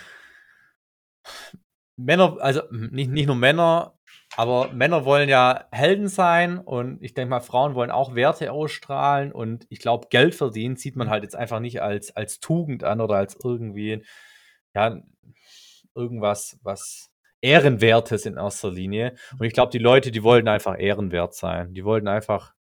Männer, 1.96 2.36
also 2.40 2.62
nicht, 2.70 3.10
nicht 3.10 3.26
nur 3.26 3.36
Männer, 3.36 3.94
aber 4.36 4.72
Männer 4.72 5.04
wollen 5.04 5.28
ja 5.28 5.66
Helden 5.72 6.08
sein 6.08 6.58
und 6.58 7.02
ich 7.02 7.14
denke 7.14 7.30
mal, 7.30 7.40
Frauen 7.40 7.74
wollen 7.74 7.90
auch 7.90 8.14
Werte 8.14 8.52
ausstrahlen 8.52 9.32
und 9.32 9.66
ich 9.70 9.80
glaube, 9.80 10.06
Geld 10.10 10.34
verdienen 10.34 10.76
sieht 10.76 10.96
man 10.96 11.10
halt 11.10 11.24
jetzt 11.24 11.36
einfach 11.36 11.60
nicht 11.60 11.82
als, 11.82 12.14
als 12.16 12.40
Tugend 12.40 12.84
an 12.84 13.00
oder 13.00 13.16
als 13.16 13.36
irgendwie, 13.42 14.04
ja, 14.74 15.00
irgendwas, 15.94 16.58
was 16.62 17.10
Ehrenwertes 17.40 18.26
in 18.26 18.36
erster 18.36 18.70
Linie. 18.70 19.14
Und 19.38 19.46
ich 19.46 19.52
glaube, 19.52 19.72
die 19.72 19.78
Leute, 19.78 20.10
die 20.10 20.22
wollten 20.22 20.48
einfach 20.48 20.78
ehrenwert 20.78 21.34
sein. 21.34 21.74
Die 21.74 21.84
wollten 21.84 22.08
einfach 22.08 22.54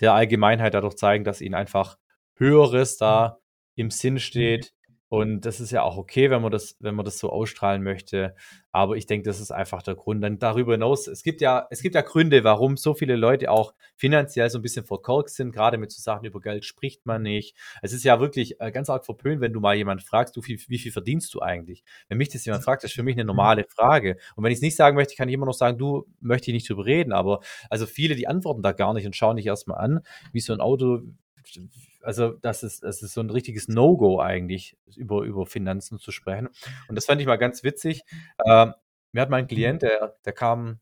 der 0.00 0.14
Allgemeinheit 0.14 0.74
dadurch 0.74 0.96
zeigen, 0.96 1.24
dass 1.24 1.40
ihnen 1.40 1.54
einfach 1.54 1.98
Höheres 2.36 2.96
da 2.96 3.38
im 3.76 3.90
Sinn 3.90 4.18
steht, 4.18 4.72
und 5.10 5.46
das 5.46 5.58
ist 5.58 5.70
ja 5.70 5.82
auch 5.82 5.96
okay, 5.96 6.30
wenn 6.30 6.42
man 6.42 6.52
das, 6.52 6.76
wenn 6.80 6.94
man 6.94 7.04
das 7.04 7.18
so 7.18 7.30
ausstrahlen 7.30 7.82
möchte. 7.82 8.34
Aber 8.72 8.96
ich 8.96 9.06
denke, 9.06 9.26
das 9.26 9.40
ist 9.40 9.50
einfach 9.50 9.82
der 9.82 9.94
Grund. 9.94 10.22
Dann 10.22 10.38
darüber 10.38 10.72
hinaus, 10.72 11.06
es 11.06 11.22
gibt 11.22 11.40
ja, 11.40 11.66
es 11.70 11.80
gibt 11.80 11.94
ja 11.94 12.02
Gründe, 12.02 12.44
warum 12.44 12.76
so 12.76 12.92
viele 12.92 13.16
Leute 13.16 13.50
auch 13.50 13.72
finanziell 13.96 14.50
so 14.50 14.58
ein 14.58 14.62
bisschen 14.62 14.84
verkorkt 14.84 15.30
sind. 15.30 15.52
Gerade 15.52 15.78
mit 15.78 15.90
so 15.90 16.02
Sachen 16.02 16.26
über 16.26 16.40
Geld 16.40 16.66
spricht 16.66 17.06
man 17.06 17.22
nicht. 17.22 17.56
Es 17.80 17.94
ist 17.94 18.04
ja 18.04 18.20
wirklich 18.20 18.60
äh, 18.60 18.70
ganz 18.70 18.90
arg 18.90 19.06
verpönt, 19.06 19.40
wenn 19.40 19.54
du 19.54 19.60
mal 19.60 19.76
jemand 19.76 20.02
fragst, 20.02 20.36
du, 20.36 20.42
wie, 20.44 20.60
wie 20.68 20.78
viel 20.78 20.92
verdienst 20.92 21.32
du 21.32 21.40
eigentlich? 21.40 21.84
Wenn 22.08 22.18
mich 22.18 22.28
das 22.28 22.44
jemand 22.44 22.62
fragt, 22.64 22.84
das 22.84 22.90
ist 22.90 22.94
für 22.94 23.02
mich 23.02 23.16
eine 23.16 23.24
normale 23.24 23.64
Frage. 23.64 24.18
Und 24.36 24.44
wenn 24.44 24.52
ich 24.52 24.58
es 24.58 24.62
nicht 24.62 24.76
sagen 24.76 24.94
möchte, 24.94 25.16
kann 25.16 25.28
ich 25.28 25.34
immer 25.34 25.46
noch 25.46 25.54
sagen, 25.54 25.78
du 25.78 26.06
möchte 26.20 26.50
ich 26.50 26.54
nicht 26.54 26.68
drüber 26.68 26.84
reden. 26.84 27.12
Aber 27.12 27.40
also 27.70 27.86
viele, 27.86 28.14
die 28.14 28.28
antworten 28.28 28.62
da 28.62 28.72
gar 28.72 28.92
nicht 28.92 29.06
und 29.06 29.16
schauen 29.16 29.36
dich 29.36 29.46
erstmal 29.46 29.78
an, 29.78 30.00
wie 30.32 30.40
so 30.40 30.52
ein 30.52 30.60
Auto 30.60 31.00
also 32.02 32.32
das 32.32 32.62
ist, 32.62 32.82
das 32.82 33.02
ist 33.02 33.14
so 33.14 33.20
ein 33.20 33.30
richtiges 33.30 33.68
No-Go 33.68 34.20
eigentlich, 34.20 34.76
über, 34.96 35.22
über 35.22 35.46
Finanzen 35.46 35.98
zu 35.98 36.10
sprechen. 36.12 36.48
Und 36.88 36.96
das 36.96 37.06
fand 37.06 37.20
ich 37.20 37.26
mal 37.26 37.36
ganz 37.36 37.62
witzig. 37.64 38.02
Ähm, 38.44 38.74
mir 39.12 39.22
hat 39.22 39.30
mein 39.30 39.46
Klient, 39.46 39.82
der, 39.82 40.16
der 40.24 40.32
kam 40.32 40.80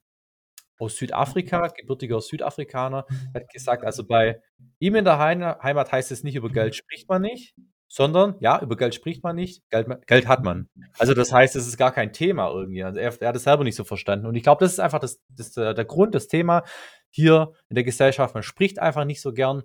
aus 0.79 0.97
Südafrika, 0.97 1.69
gebürtiger 1.69 2.21
Südafrikaner, 2.21 3.07
hat 3.35 3.49
gesagt, 3.51 3.85
also 3.85 4.05
bei 4.05 4.43
ihm 4.79 4.95
in 4.95 5.05
der 5.05 5.19
Heimat 5.19 5.93
heißt 5.93 6.13
es 6.13 6.23
nicht, 6.23 6.35
über 6.35 6.51
Geld 6.51 6.75
spricht 6.75 7.09
man 7.09 7.23
nicht, 7.23 7.55
sondern 7.89 8.35
ja, 8.41 8.61
über 8.61 8.77
Geld 8.77 8.95
spricht 8.95 9.23
man 9.23 9.37
nicht, 9.37 9.63
Geld, 9.71 9.87
Geld 10.07 10.27
hat 10.27 10.43
man. 10.43 10.69
Also 10.99 11.15
das 11.15 11.33
heißt, 11.33 11.57
es 11.57 11.67
ist 11.67 11.77
gar 11.77 11.93
kein 11.93 12.13
Thema 12.13 12.51
irgendwie. 12.51 12.83
Also 12.83 12.99
er, 12.99 13.21
er 13.21 13.29
hat 13.29 13.37
es 13.37 13.45
selber 13.45 13.65
nicht 13.65 13.77
so 13.77 13.85
verstanden. 13.85 14.27
Und 14.27 14.35
ich 14.35 14.43
glaube, 14.43 14.65
das 14.65 14.73
ist 14.73 14.81
einfach 14.81 14.99
das, 14.99 15.21
das, 15.31 15.53
der 15.53 15.85
Grund, 15.85 16.15
das 16.15 16.29
Thema 16.29 16.65
hier 17.11 17.53
in 17.69 17.75
der 17.75 17.85
Gesellschaft. 17.85 18.35
Man 18.35 18.43
spricht 18.43 18.79
einfach 18.79 19.05
nicht 19.05 19.21
so 19.21 19.33
gern 19.33 19.63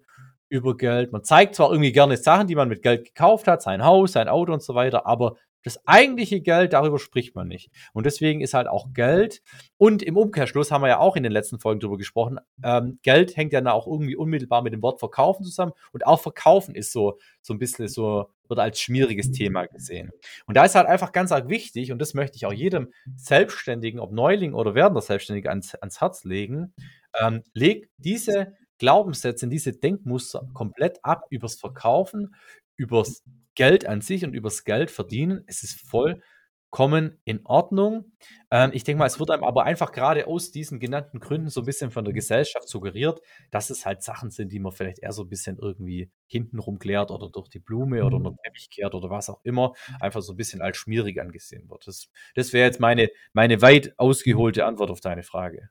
über 0.52 0.76
Geld. 0.76 1.14
Man 1.14 1.24
zeigt 1.24 1.56
zwar 1.56 1.72
irgendwie 1.72 1.94
gerne 1.94 2.18
Sachen, 2.18 2.48
die 2.48 2.56
man 2.56 2.68
mit 2.68 2.84
Geld 2.84 3.06
gekauft 3.06 3.48
hat, 3.48 3.62
sein 3.62 3.84
Haus, 3.86 4.12
sein 4.12 4.28
Auto 4.28 4.52
und 4.52 4.62
so 4.62 4.76
weiter, 4.76 5.08
aber 5.08 5.38
das 5.64 5.80
eigentliche 5.88 6.42
Geld, 6.42 6.74
darüber 6.74 7.00
spricht 7.00 7.36
man 7.36 7.48
nicht. 7.48 7.72
Und 7.94 8.06
deswegen 8.06 8.42
ist 8.42 8.54
halt 8.54 8.68
auch 8.68 8.94
Geld 8.94 9.42
und 9.78 10.04
im 10.04 10.18
Umkehrschluss 10.18 10.72
haben 10.72 10.82
wir 10.82 10.90
ja 10.90 11.00
auch 11.00 11.16
in 11.16 11.24
den 11.24 11.32
letzten 11.32 11.60
Folgen 11.60 11.80
darüber 11.80 11.98
gesprochen, 11.98 12.40
ähm, 12.64 13.00
Geld 13.04 13.38
hängt 13.38 13.54
ja 13.54 13.72
auch 13.72 13.88
irgendwie 13.88 14.16
unmittelbar 14.16 14.62
mit 14.62 14.74
dem 14.74 14.82
Wort 14.82 15.00
Verkaufen 15.00 15.46
zusammen 15.46 15.72
und 15.94 16.06
auch 16.06 16.20
Verkaufen 16.20 16.76
ist 16.76 16.92
so, 16.92 17.18
so 17.42 17.54
ein 17.54 17.60
bisschen 17.60 17.88
so, 17.88 18.30
wird 18.50 18.60
als 18.60 18.82
schmieriges 18.82 19.32
Thema 19.32 19.68
gesehen. 19.68 20.12
Und 20.48 20.58
da 20.58 20.66
ist 20.66 20.76
halt 20.76 20.88
einfach 20.88 21.14
ganz 21.14 21.32
arg 21.32 21.48
wichtig 21.48 21.94
und 21.94 22.00
das 22.00 22.14
möchte 22.14 22.36
ich 22.36 22.46
auch 22.46 22.54
jedem 22.54 22.92
Selbstständigen, 23.16 24.02
ob 24.02 24.12
Neuling 24.12 24.54
oder 24.54 24.76
werdender 24.76 25.02
Selbstständige 25.02 25.50
ans, 25.50 25.76
ans 25.76 26.02
Herz 26.02 26.26
legen, 26.26 26.74
ähm, 27.20 27.44
leg 27.54 27.90
diese 27.98 28.54
Glaubenssätze, 28.82 29.48
diese 29.48 29.74
Denkmuster 29.74 30.50
komplett 30.56 31.06
ab 31.06 31.28
übers 31.30 31.54
Verkaufen, 31.60 32.34
übers 32.78 33.24
Geld 33.54 33.86
an 33.86 34.02
sich 34.02 34.26
und 34.26 34.34
übers 34.34 34.64
Geld 34.64 34.90
verdienen. 34.90 35.44
Es 35.46 35.62
ist 35.62 35.88
vollkommen 35.88 37.22
in 37.24 37.46
Ordnung. 37.46 38.12
Ähm, 38.50 38.72
ich 38.74 38.84
denke 38.84 38.98
mal, 38.98 39.06
es 39.06 39.20
wird 39.20 39.30
einem 39.30 39.44
aber 39.44 39.66
einfach 39.66 39.92
gerade 39.92 40.26
aus 40.26 40.50
diesen 40.50 40.80
genannten 40.80 41.20
Gründen 41.20 41.50
so 41.50 41.62
ein 41.62 41.68
bisschen 41.68 41.92
von 41.92 42.06
der 42.06 42.16
Gesellschaft 42.16 42.68
suggeriert, 42.68 43.22
dass 43.52 43.70
es 43.70 43.86
halt 43.86 44.02
Sachen 44.02 44.32
sind, 44.32 44.52
die 44.52 44.58
man 44.58 44.72
vielleicht 44.72 44.98
eher 44.98 45.12
so 45.12 45.22
ein 45.22 45.30
bisschen 45.30 45.60
irgendwie 45.60 46.10
hintenrum 46.26 46.80
klärt 46.80 47.12
oder 47.12 47.30
durch 47.30 47.50
die 47.50 47.60
Blume 47.60 48.04
oder 48.04 48.18
unter 48.18 48.32
den 48.32 48.40
Teppich 48.44 48.72
kehrt 48.72 48.96
oder 48.96 49.12
was 49.12 49.30
auch 49.30 49.42
immer, 49.44 49.74
einfach 50.00 50.24
so 50.24 50.34
ein 50.34 50.38
bisschen 50.38 50.62
als 50.64 50.78
schmierig 50.78 51.22
angesehen 51.22 51.70
wird. 51.70 51.86
Das, 51.86 52.10
das 52.34 52.52
wäre 52.52 52.66
jetzt 52.66 52.80
meine, 52.80 53.10
meine 53.34 53.62
weit 53.62 53.94
ausgeholte 54.00 54.66
Antwort 54.66 54.90
auf 54.90 55.02
deine 55.02 55.22
Frage. 55.22 55.70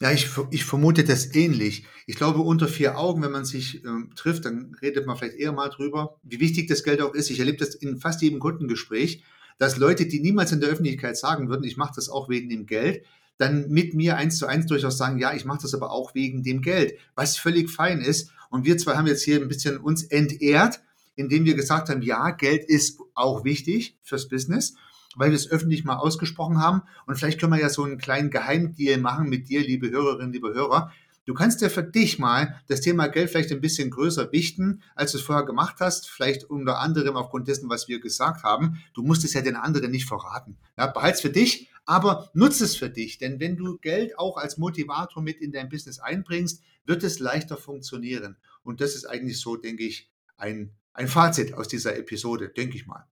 Ja, 0.00 0.10
ich, 0.10 0.28
ich 0.50 0.64
vermute 0.64 1.04
das 1.04 1.34
ähnlich. 1.34 1.86
Ich 2.06 2.16
glaube, 2.16 2.40
unter 2.40 2.66
vier 2.66 2.98
Augen, 2.98 3.22
wenn 3.22 3.30
man 3.30 3.44
sich 3.44 3.84
ähm, 3.84 4.10
trifft, 4.16 4.44
dann 4.44 4.74
redet 4.82 5.06
man 5.06 5.16
vielleicht 5.16 5.36
eher 5.36 5.52
mal 5.52 5.68
drüber, 5.68 6.18
wie 6.24 6.40
wichtig 6.40 6.66
das 6.66 6.82
Geld 6.82 7.00
auch 7.00 7.14
ist. 7.14 7.30
Ich 7.30 7.38
erlebe 7.38 7.58
das 7.58 7.76
in 7.76 7.98
fast 7.98 8.20
jedem 8.20 8.40
Kundengespräch, 8.40 9.22
dass 9.58 9.76
Leute, 9.76 10.06
die 10.06 10.20
niemals 10.20 10.50
in 10.50 10.60
der 10.60 10.70
Öffentlichkeit 10.70 11.16
sagen 11.16 11.48
würden, 11.48 11.64
ich 11.64 11.76
mache 11.76 11.92
das 11.94 12.08
auch 12.08 12.28
wegen 12.28 12.48
dem 12.48 12.66
Geld, 12.66 13.04
dann 13.38 13.68
mit 13.68 13.94
mir 13.94 14.16
eins 14.16 14.36
zu 14.36 14.46
eins 14.46 14.66
durchaus 14.66 14.98
sagen, 14.98 15.18
ja, 15.18 15.32
ich 15.32 15.44
mache 15.44 15.62
das 15.62 15.74
aber 15.74 15.92
auch 15.92 16.14
wegen 16.14 16.42
dem 16.42 16.60
Geld, 16.60 16.98
was 17.14 17.36
völlig 17.36 17.70
fein 17.70 18.00
ist. 18.00 18.30
Und 18.50 18.64
wir 18.64 18.76
zwei 18.78 18.96
haben 18.96 19.06
jetzt 19.06 19.22
hier 19.22 19.40
ein 19.40 19.48
bisschen 19.48 19.78
uns 19.78 20.02
entehrt, 20.02 20.80
indem 21.14 21.44
wir 21.44 21.54
gesagt 21.54 21.88
haben, 21.88 22.02
ja, 22.02 22.30
Geld 22.30 22.64
ist 22.64 22.98
auch 23.14 23.44
wichtig 23.44 23.96
fürs 24.02 24.28
Business 24.28 24.74
weil 25.16 25.30
wir 25.30 25.36
es 25.36 25.50
öffentlich 25.50 25.84
mal 25.84 25.96
ausgesprochen 25.96 26.60
haben. 26.60 26.82
Und 27.06 27.16
vielleicht 27.16 27.40
können 27.40 27.52
wir 27.52 27.60
ja 27.60 27.68
so 27.68 27.84
einen 27.84 27.98
kleinen 27.98 28.30
Geheimdeal 28.30 28.98
machen 28.98 29.28
mit 29.28 29.48
dir, 29.48 29.60
liebe 29.60 29.90
Hörerinnen, 29.90 30.32
liebe 30.32 30.52
Hörer. 30.54 30.92
Du 31.26 31.32
kannst 31.32 31.62
ja 31.62 31.70
für 31.70 31.82
dich 31.82 32.18
mal 32.18 32.60
das 32.66 32.82
Thema 32.82 33.06
Geld 33.06 33.30
vielleicht 33.30 33.50
ein 33.50 33.62
bisschen 33.62 33.90
größer 33.90 34.30
wichten, 34.32 34.82
als 34.94 35.12
du 35.12 35.18
es 35.18 35.24
vorher 35.24 35.46
gemacht 35.46 35.76
hast. 35.80 36.10
Vielleicht 36.10 36.44
unter 36.44 36.78
anderem 36.80 37.16
aufgrund 37.16 37.48
dessen, 37.48 37.70
was 37.70 37.88
wir 37.88 37.98
gesagt 37.98 38.42
haben. 38.42 38.82
Du 38.92 39.02
musst 39.02 39.24
es 39.24 39.32
ja 39.32 39.40
den 39.40 39.56
anderen 39.56 39.90
nicht 39.90 40.06
verraten. 40.06 40.58
Ja, 40.76 40.86
behalt's 40.86 41.22
für 41.22 41.30
dich, 41.30 41.70
Aber 41.86 42.30
nutze 42.32 42.64
es 42.64 42.76
für 42.76 42.88
dich, 42.88 43.18
denn 43.18 43.40
wenn 43.40 43.56
du 43.56 43.78
Geld 43.78 44.18
auch 44.18 44.38
als 44.38 44.56
Motivator 44.56 45.22
mit 45.22 45.40
in 45.40 45.52
dein 45.52 45.68
Business 45.68 45.98
einbringst, 45.98 46.62
wird 46.86 47.04
es 47.04 47.18
leichter 47.18 47.56
funktionieren. 47.56 48.36
Und 48.62 48.80
das 48.80 48.94
ist 48.94 49.04
eigentlich 49.04 49.38
so, 49.40 49.56
denke 49.56 49.84
ich, 49.84 50.10
ein, 50.36 50.72
ein 50.94 51.08
Fazit 51.08 51.54
aus 51.54 51.68
dieser 51.68 51.96
Episode, 51.96 52.48
denke 52.48 52.76
ich 52.76 52.86
mal. 52.86 53.06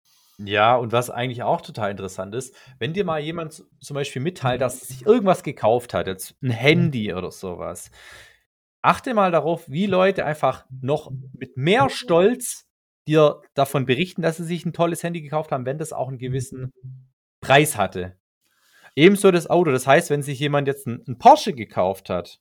Ja, 0.45 0.77
und 0.77 0.93
was 0.93 1.11
eigentlich 1.11 1.43
auch 1.43 1.61
total 1.61 1.91
interessant 1.91 2.35
ist, 2.35 2.55
wenn 2.79 2.93
dir 2.93 3.05
mal 3.05 3.21
jemand 3.21 3.65
zum 3.81 3.95
Beispiel 3.95 4.23
mitteilt, 4.23 4.61
dass 4.61 4.81
er 4.81 4.87
sich 4.87 5.07
irgendwas 5.07 5.43
gekauft 5.43 5.95
hat, 5.95 6.07
jetzt 6.07 6.35
ein 6.43 6.51
Handy 6.51 7.13
oder 7.15 7.31
sowas, 7.31 7.91
achte 8.83 9.15
mal 9.15 9.31
darauf, 9.31 9.69
wie 9.69 9.87
Leute 9.87 10.25
einfach 10.25 10.65
noch 10.81 11.13
mit 11.33 11.57
mehr 11.57 11.89
Stolz 11.91 12.67
dir 13.07 13.41
davon 13.55 13.87
berichten, 13.87 14.23
dass 14.23 14.37
sie 14.37 14.45
sich 14.45 14.65
ein 14.65 14.73
tolles 14.73 15.03
Handy 15.03 15.23
gekauft 15.23 15.53
haben, 15.53 15.67
wenn 15.67 15.79
das 15.79 15.93
auch 15.93 16.09
einen 16.09 16.19
gewissen 16.19 16.73
Preis 17.41 17.77
hatte. 17.77 18.17
Ebenso 18.95 19.31
das 19.31 19.49
Auto. 19.49 19.71
Das 19.71 19.87
heißt, 19.87 20.11
wenn 20.11 20.23
sich 20.23 20.39
jemand 20.39 20.69
jetzt 20.69 20.87
einen 20.87 21.19
Porsche 21.19 21.53
gekauft 21.53 22.11
hat 22.11 22.41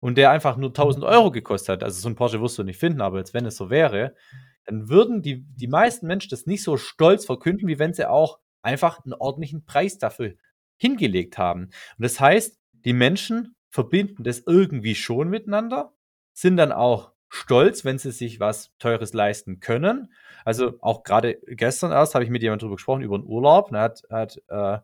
und 0.00 0.16
der 0.16 0.30
einfach 0.30 0.56
nur 0.56 0.70
1000 0.70 1.04
Euro 1.04 1.30
gekostet 1.30 1.68
hat, 1.68 1.84
also 1.84 2.00
so 2.00 2.08
ein 2.08 2.14
Porsche 2.14 2.40
wirst 2.40 2.58
du 2.58 2.62
nicht 2.62 2.78
finden, 2.78 3.00
aber 3.00 3.18
jetzt 3.18 3.34
wenn 3.34 3.46
es 3.46 3.56
so 3.56 3.70
wäre, 3.70 4.14
dann 4.64 4.88
würden 4.88 5.22
die, 5.22 5.42
die 5.42 5.68
meisten 5.68 6.06
Menschen 6.06 6.30
das 6.30 6.46
nicht 6.46 6.62
so 6.62 6.76
stolz 6.76 7.26
verkünden, 7.26 7.68
wie 7.68 7.78
wenn 7.78 7.94
sie 7.94 8.08
auch 8.08 8.38
einfach 8.62 9.04
einen 9.04 9.14
ordentlichen 9.14 9.64
Preis 9.64 9.98
dafür 9.98 10.34
hingelegt 10.76 11.38
haben. 11.38 11.64
Und 11.64 11.72
das 11.98 12.18
heißt, 12.18 12.58
die 12.72 12.92
Menschen 12.92 13.56
verbinden 13.70 14.24
das 14.24 14.42
irgendwie 14.46 14.94
schon 14.94 15.28
miteinander, 15.28 15.92
sind 16.32 16.56
dann 16.56 16.72
auch 16.72 17.12
stolz, 17.28 17.84
wenn 17.84 17.98
sie 17.98 18.12
sich 18.12 18.38
was 18.40 18.72
Teures 18.78 19.12
leisten 19.12 19.60
können. 19.60 20.12
Also 20.44 20.74
auch 20.80 21.02
gerade 21.02 21.38
gestern 21.46 21.90
erst 21.90 22.14
habe 22.14 22.24
ich 22.24 22.30
mit 22.30 22.42
jemandem 22.42 22.66
drüber 22.66 22.76
gesprochen, 22.76 23.02
über 23.02 23.16
einen 23.16 23.26
Urlaub. 23.26 23.70
Da 23.70 23.80
hat, 23.80 24.02
hat 24.10 24.40
äh, 24.48 24.78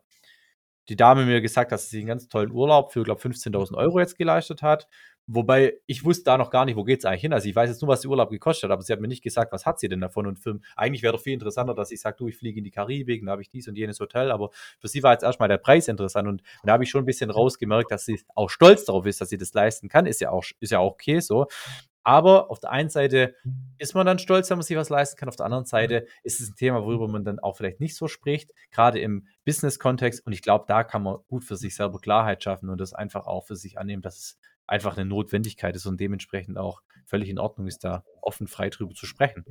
die 0.89 0.95
Dame 0.97 1.25
mir 1.25 1.41
gesagt, 1.41 1.71
dass 1.71 1.89
sie 1.89 1.99
einen 1.99 2.07
ganz 2.07 2.27
tollen 2.27 2.51
Urlaub 2.51 2.91
für, 2.91 3.03
glaube 3.03 3.21
15.000 3.21 3.75
Euro 3.75 3.99
jetzt 3.99 4.17
geleistet 4.17 4.61
hat. 4.61 4.87
Wobei 5.33 5.79
ich 5.85 6.03
wusste 6.03 6.25
da 6.25 6.37
noch 6.37 6.49
gar 6.49 6.65
nicht, 6.65 6.75
wo 6.75 6.83
geht 6.83 6.99
es 6.99 7.05
eigentlich 7.05 7.21
hin. 7.21 7.31
Also 7.31 7.47
ich 7.47 7.55
weiß 7.55 7.69
jetzt 7.69 7.81
nur, 7.81 7.87
was 7.87 8.01
der 8.01 8.11
Urlaub 8.11 8.29
gekostet 8.29 8.65
hat, 8.65 8.71
aber 8.71 8.81
sie 8.81 8.91
hat 8.91 8.99
mir 8.99 9.07
nicht 9.07 9.23
gesagt, 9.23 9.53
was 9.53 9.65
hat 9.65 9.79
sie 9.79 9.87
denn 9.87 10.01
davon. 10.01 10.27
Und 10.27 10.39
für, 10.39 10.59
eigentlich 10.75 11.03
wäre 11.03 11.13
doch 11.13 11.21
viel 11.21 11.33
interessanter, 11.33 11.73
dass 11.73 11.89
ich 11.91 12.01
sage, 12.01 12.17
du, 12.17 12.27
ich 12.27 12.37
fliege 12.37 12.57
in 12.57 12.65
die 12.65 12.71
Karibik, 12.71 13.25
da 13.25 13.31
habe 13.31 13.41
ich 13.41 13.47
dies 13.47 13.65
und 13.69 13.77
jenes 13.77 13.99
Hotel. 14.01 14.29
Aber 14.29 14.49
für 14.79 14.89
sie 14.89 15.03
war 15.03 15.13
jetzt 15.13 15.23
erstmal 15.23 15.47
der 15.47 15.57
Preis 15.57 15.87
interessant. 15.87 16.27
Und, 16.27 16.41
und 16.41 16.67
da 16.67 16.73
habe 16.73 16.83
ich 16.83 16.89
schon 16.89 17.03
ein 17.03 17.05
bisschen 17.05 17.29
rausgemerkt, 17.29 17.91
dass 17.91 18.03
sie 18.03 18.19
auch 18.35 18.49
stolz 18.49 18.83
darauf 18.83 19.05
ist, 19.05 19.21
dass 19.21 19.29
sie 19.29 19.37
das 19.37 19.53
leisten 19.53 19.87
kann. 19.87 20.05
Ist 20.05 20.19
ja 20.19 20.31
auch, 20.31 20.43
ist 20.59 20.71
ja 20.71 20.79
auch 20.79 20.91
okay 20.91 21.21
so. 21.21 21.47
Aber 22.03 22.49
auf 22.49 22.59
der 22.59 22.71
einen 22.71 22.89
Seite 22.89 23.35
ist 23.77 23.93
man 23.93 24.05
dann 24.05 24.19
stolz, 24.19 24.49
wenn 24.49 24.57
man 24.57 24.65
sich 24.65 24.75
was 24.75 24.89
leisten 24.89 25.17
kann. 25.17 25.29
Auf 25.29 25.35
der 25.35 25.45
anderen 25.45 25.65
Seite 25.65 26.07
ist 26.23 26.41
es 26.41 26.49
ein 26.49 26.55
Thema, 26.55 26.81
worüber 26.81 27.07
man 27.07 27.23
dann 27.23 27.39
auch 27.39 27.55
vielleicht 27.57 27.79
nicht 27.79 27.95
so 27.95 28.07
spricht, 28.07 28.51
gerade 28.71 28.99
im 28.99 29.27
Business-Kontext. 29.45 30.25
Und 30.25 30.33
ich 30.33 30.41
glaube, 30.41 30.65
da 30.67 30.83
kann 30.83 31.03
man 31.03 31.17
gut 31.27 31.43
für 31.43 31.55
sich 31.55 31.75
selber 31.75 31.99
Klarheit 31.99 32.43
schaffen 32.43 32.69
und 32.69 32.81
das 32.81 32.93
einfach 32.93 33.27
auch 33.27 33.45
für 33.45 33.55
sich 33.55 33.77
annehmen, 33.77 34.01
dass 34.01 34.17
es 34.17 34.39
einfach 34.71 34.95
eine 34.95 35.05
Notwendigkeit 35.05 35.75
ist 35.75 35.85
und 35.85 35.99
dementsprechend 35.99 36.57
auch 36.57 36.81
völlig 37.05 37.29
in 37.29 37.37
Ordnung 37.37 37.67
ist, 37.67 37.83
da 37.83 38.05
offen 38.21 38.47
frei 38.47 38.69
drüber 38.69 38.93
zu 38.93 39.05
sprechen. 39.05 39.43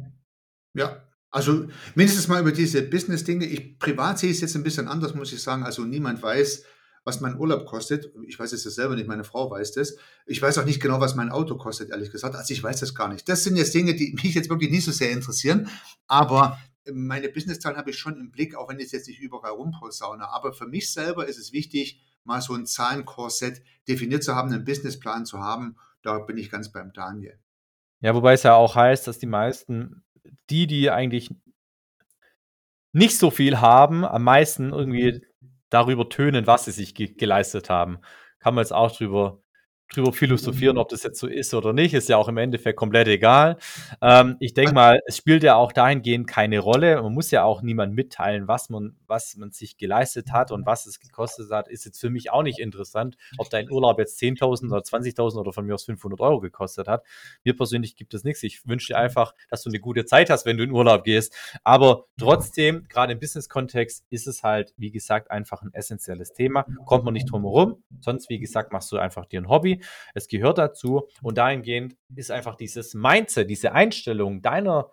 Ja, 0.72 1.06
also 1.30 1.66
mindestens 1.94 2.26
mal 2.26 2.40
über 2.40 2.52
diese 2.52 2.82
Business-Dinge. 2.82 3.44
Ich 3.44 3.78
privat 3.78 4.18
sehe 4.18 4.30
es 4.30 4.40
jetzt 4.40 4.56
ein 4.56 4.62
bisschen 4.62 4.88
anders, 4.88 5.14
muss 5.14 5.32
ich 5.32 5.42
sagen. 5.42 5.62
Also 5.62 5.84
niemand 5.84 6.22
weiß, 6.22 6.64
was 7.04 7.20
mein 7.20 7.38
Urlaub 7.38 7.66
kostet. 7.66 8.10
Ich 8.26 8.38
weiß 8.38 8.52
es 8.52 8.64
ja 8.64 8.70
selber 8.70 8.96
nicht, 8.96 9.08
meine 9.08 9.24
Frau 9.24 9.50
weiß 9.50 9.72
das. 9.72 9.96
Ich 10.24 10.40
weiß 10.40 10.56
auch 10.56 10.64
nicht 10.64 10.80
genau, 10.80 11.00
was 11.00 11.14
mein 11.14 11.28
Auto 11.30 11.56
kostet, 11.56 11.90
ehrlich 11.90 12.10
gesagt. 12.10 12.34
Also 12.34 12.54
ich 12.54 12.62
weiß 12.62 12.80
das 12.80 12.94
gar 12.94 13.12
nicht. 13.12 13.28
Das 13.28 13.44
sind 13.44 13.56
jetzt 13.56 13.74
Dinge, 13.74 13.94
die 13.94 14.16
mich 14.22 14.34
jetzt 14.34 14.48
wirklich 14.48 14.70
nicht 14.70 14.86
so 14.86 14.90
sehr 14.90 15.10
interessieren. 15.10 15.68
Aber 16.06 16.58
meine 16.90 17.28
Businesszahlen 17.28 17.76
habe 17.76 17.90
ich 17.90 17.98
schon 17.98 18.18
im 18.18 18.30
Blick, 18.30 18.54
auch 18.54 18.70
wenn 18.70 18.80
ich 18.80 18.90
jetzt 18.90 19.06
nicht 19.06 19.20
überall 19.20 19.52
rumposaune. 19.52 20.26
Aber 20.30 20.54
für 20.54 20.66
mich 20.66 20.90
selber 20.90 21.28
ist 21.28 21.38
es 21.38 21.52
wichtig, 21.52 22.00
mal 22.24 22.40
so 22.40 22.54
ein 22.54 22.66
Zahlenkorsett 22.66 23.62
definiert 23.88 24.22
zu 24.22 24.34
haben, 24.34 24.52
einen 24.52 24.64
Businessplan 24.64 25.26
zu 25.26 25.40
haben. 25.40 25.76
Da 26.02 26.18
bin 26.18 26.36
ich 26.36 26.50
ganz 26.50 26.72
beim 26.72 26.92
Daniel. 26.92 27.38
Ja, 28.00 28.14
wobei 28.14 28.32
es 28.32 28.42
ja 28.42 28.54
auch 28.54 28.74
heißt, 28.74 29.06
dass 29.06 29.18
die 29.18 29.26
meisten, 29.26 30.02
die, 30.48 30.66
die 30.66 30.90
eigentlich 30.90 31.30
nicht 32.92 33.18
so 33.18 33.30
viel 33.30 33.60
haben, 33.60 34.04
am 34.04 34.24
meisten 34.24 34.72
irgendwie 34.72 35.24
darüber 35.68 36.08
tönen, 36.08 36.46
was 36.46 36.64
sie 36.64 36.72
sich 36.72 36.94
ge 36.94 37.14
geleistet 37.14 37.70
haben. 37.70 37.98
Kann 38.38 38.54
man 38.54 38.62
jetzt 38.62 38.72
auch 38.72 38.90
drüber 38.96 39.42
drüber 39.92 40.12
philosophieren, 40.12 40.78
ob 40.78 40.88
das 40.88 41.02
jetzt 41.02 41.18
so 41.18 41.26
ist 41.26 41.52
oder 41.52 41.72
nicht, 41.72 41.94
ist 41.94 42.08
ja 42.08 42.16
auch 42.16 42.28
im 42.28 42.36
Endeffekt 42.36 42.78
komplett 42.78 43.08
egal. 43.08 43.56
Ähm, 44.00 44.36
ich 44.40 44.54
denke 44.54 44.72
mal, 44.72 45.00
es 45.06 45.16
spielt 45.16 45.42
ja 45.42 45.56
auch 45.56 45.72
dahingehend 45.72 46.26
keine 46.26 46.60
Rolle. 46.60 47.02
Man 47.02 47.12
muss 47.12 47.30
ja 47.30 47.42
auch 47.42 47.62
niemand 47.62 47.94
mitteilen, 47.94 48.48
was 48.48 48.70
man, 48.70 48.96
was 49.10 49.36
man 49.36 49.50
sich 49.50 49.76
geleistet 49.76 50.32
hat 50.32 50.50
und 50.50 50.64
was 50.64 50.86
es 50.86 51.00
gekostet 51.00 51.50
hat, 51.50 51.68
ist 51.68 51.84
jetzt 51.84 52.00
für 52.00 52.08
mich 52.08 52.30
auch 52.30 52.42
nicht 52.42 52.58
interessant, 52.58 53.16
ob 53.36 53.50
dein 53.50 53.70
Urlaub 53.70 53.98
jetzt 53.98 54.18
10.000 54.20 54.70
oder 54.70 54.80
20.000 54.80 55.38
oder 55.38 55.52
von 55.52 55.66
mir 55.66 55.74
aus 55.74 55.84
500 55.84 56.20
Euro 56.20 56.40
gekostet 56.40 56.88
hat. 56.88 57.04
Mir 57.44 57.54
persönlich 57.54 57.96
gibt 57.96 58.14
es 58.14 58.24
nichts. 58.24 58.42
Ich 58.42 58.66
wünsche 58.66 58.94
dir 58.94 58.98
einfach, 58.98 59.34
dass 59.50 59.62
du 59.62 59.68
eine 59.68 59.80
gute 59.80 60.06
Zeit 60.06 60.30
hast, 60.30 60.46
wenn 60.46 60.56
du 60.56 60.64
in 60.64 60.70
Urlaub 60.70 61.04
gehst. 61.04 61.34
Aber 61.64 62.06
trotzdem, 62.18 62.86
gerade 62.88 63.12
im 63.12 63.18
Business-Kontext, 63.18 64.06
ist 64.08 64.26
es 64.26 64.42
halt, 64.42 64.72
wie 64.78 64.90
gesagt, 64.90 65.30
einfach 65.30 65.62
ein 65.62 65.74
essentielles 65.74 66.32
Thema. 66.32 66.64
Kommt 66.86 67.04
man 67.04 67.12
nicht 67.12 67.30
drum 67.30 67.42
herum. 67.42 67.82
Sonst, 68.00 68.30
wie 68.30 68.38
gesagt, 68.38 68.72
machst 68.72 68.90
du 68.92 68.96
einfach 68.96 69.26
dir 69.26 69.42
ein 69.42 69.48
Hobby 69.48 69.80
es 70.14 70.28
gehört 70.28 70.58
dazu 70.58 71.08
und 71.22 71.38
dahingehend 71.38 71.96
ist 72.14 72.30
einfach 72.30 72.56
dieses 72.56 72.94
Mindset, 72.94 73.50
diese 73.50 73.72
Einstellung 73.72 74.42
deiner, 74.42 74.90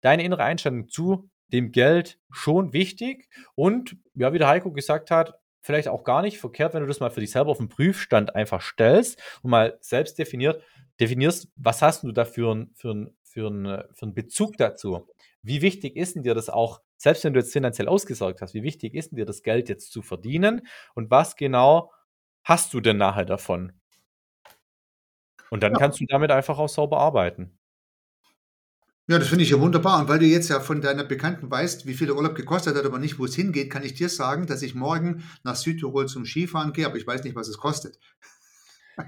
deine 0.00 0.24
innere 0.24 0.44
Einstellung 0.44 0.88
zu 0.88 1.30
dem 1.52 1.72
Geld 1.72 2.18
schon 2.30 2.72
wichtig 2.72 3.28
und 3.54 3.96
ja, 4.14 4.32
wie 4.32 4.38
der 4.38 4.48
Heiko 4.48 4.72
gesagt 4.72 5.10
hat, 5.10 5.38
vielleicht 5.60 5.88
auch 5.88 6.04
gar 6.04 6.22
nicht 6.22 6.38
verkehrt, 6.38 6.74
wenn 6.74 6.82
du 6.82 6.86
das 6.86 7.00
mal 7.00 7.10
für 7.10 7.20
dich 7.20 7.32
selber 7.32 7.50
auf 7.50 7.58
den 7.58 7.68
Prüfstand 7.68 8.34
einfach 8.34 8.60
stellst 8.60 9.20
und 9.42 9.50
mal 9.50 9.76
selbst 9.80 10.18
definiert, 10.18 10.62
definierst, 11.00 11.48
was 11.56 11.82
hast 11.82 12.04
du 12.04 12.12
da 12.12 12.24
für 12.24 12.52
einen 12.52 12.74
für 12.74 13.12
für 13.36 13.48
ein, 13.48 13.84
für 13.92 14.06
ein 14.06 14.14
Bezug 14.14 14.56
dazu? 14.56 15.06
Wie 15.42 15.60
wichtig 15.60 15.96
ist 15.96 16.16
denn 16.16 16.22
dir 16.22 16.34
das 16.34 16.48
auch, 16.48 16.80
selbst 16.96 17.22
wenn 17.22 17.34
du 17.34 17.40
jetzt 17.40 17.52
finanziell 17.52 17.86
ausgesorgt 17.86 18.40
hast, 18.40 18.54
wie 18.54 18.62
wichtig 18.62 18.94
ist 18.94 19.10
denn 19.10 19.16
dir 19.16 19.26
das 19.26 19.42
Geld 19.42 19.68
jetzt 19.68 19.92
zu 19.92 20.00
verdienen 20.00 20.66
und 20.94 21.10
was 21.10 21.36
genau 21.36 21.92
hast 22.44 22.72
du 22.72 22.80
denn 22.80 22.96
nachher 22.96 23.26
davon? 23.26 23.72
Und 25.50 25.62
dann 25.62 25.72
ja. 25.72 25.78
kannst 25.78 26.00
du 26.00 26.06
damit 26.06 26.30
einfach 26.30 26.58
auch 26.58 26.68
sauber 26.68 26.98
arbeiten. 26.98 27.55
Ja, 29.08 29.20
das 29.20 29.28
finde 29.28 29.44
ich 29.44 29.50
ja 29.50 29.60
wunderbar. 29.60 30.00
Und 30.00 30.08
weil 30.08 30.18
du 30.18 30.26
jetzt 30.26 30.48
ja 30.48 30.58
von 30.58 30.80
deiner 30.80 31.04
Bekannten 31.04 31.48
weißt, 31.48 31.86
wie 31.86 31.94
viel 31.94 32.08
der 32.08 32.16
Urlaub 32.16 32.34
gekostet 32.34 32.76
hat, 32.76 32.84
aber 32.84 32.98
nicht, 32.98 33.20
wo 33.20 33.24
es 33.24 33.36
hingeht, 33.36 33.70
kann 33.70 33.84
ich 33.84 33.94
dir 33.94 34.08
sagen, 34.08 34.46
dass 34.46 34.62
ich 34.62 34.74
morgen 34.74 35.22
nach 35.44 35.54
Südtirol 35.54 36.06
zum 36.06 36.24
Skifahren 36.24 36.72
gehe, 36.72 36.86
aber 36.86 36.96
ich 36.96 37.06
weiß 37.06 37.22
nicht, 37.22 37.36
was 37.36 37.46
es 37.46 37.56
kostet. 37.56 37.98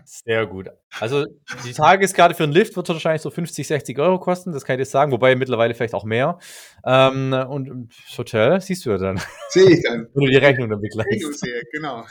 Sehr 0.04 0.46
gut. 0.46 0.68
Also 1.00 1.24
die 1.64 1.72
Tageskarte 1.72 2.34
für 2.34 2.44
einen 2.44 2.52
Lift 2.52 2.76
wird 2.76 2.88
wahrscheinlich 2.88 3.22
so 3.22 3.30
50, 3.30 3.66
60 3.66 3.98
Euro 3.98 4.20
kosten, 4.20 4.52
das 4.52 4.64
kann 4.64 4.78
ich 4.78 4.87
dir 4.87 4.90
sagen, 4.90 5.11
wobei 5.11 5.34
mittlerweile 5.34 5.74
vielleicht 5.74 5.94
auch 5.94 6.04
mehr. 6.04 6.38
Ähm, 6.84 7.32
und 7.32 7.90
das 8.06 8.18
Hotel 8.18 8.61
siehst 8.61 8.84
du 8.87 8.90
ja 8.90 8.98
dann. 8.98 9.20
Sehe 9.48 9.70
ich 9.70 9.82
dann. 9.82 10.08
Wenn 10.14 10.24
du 10.24 10.30
die 10.30 10.37
Rechnung 10.37 10.68
dann 10.68 10.80
begleichst. 10.80 11.40
Sehe, 11.40 11.62
genau. 11.72 12.04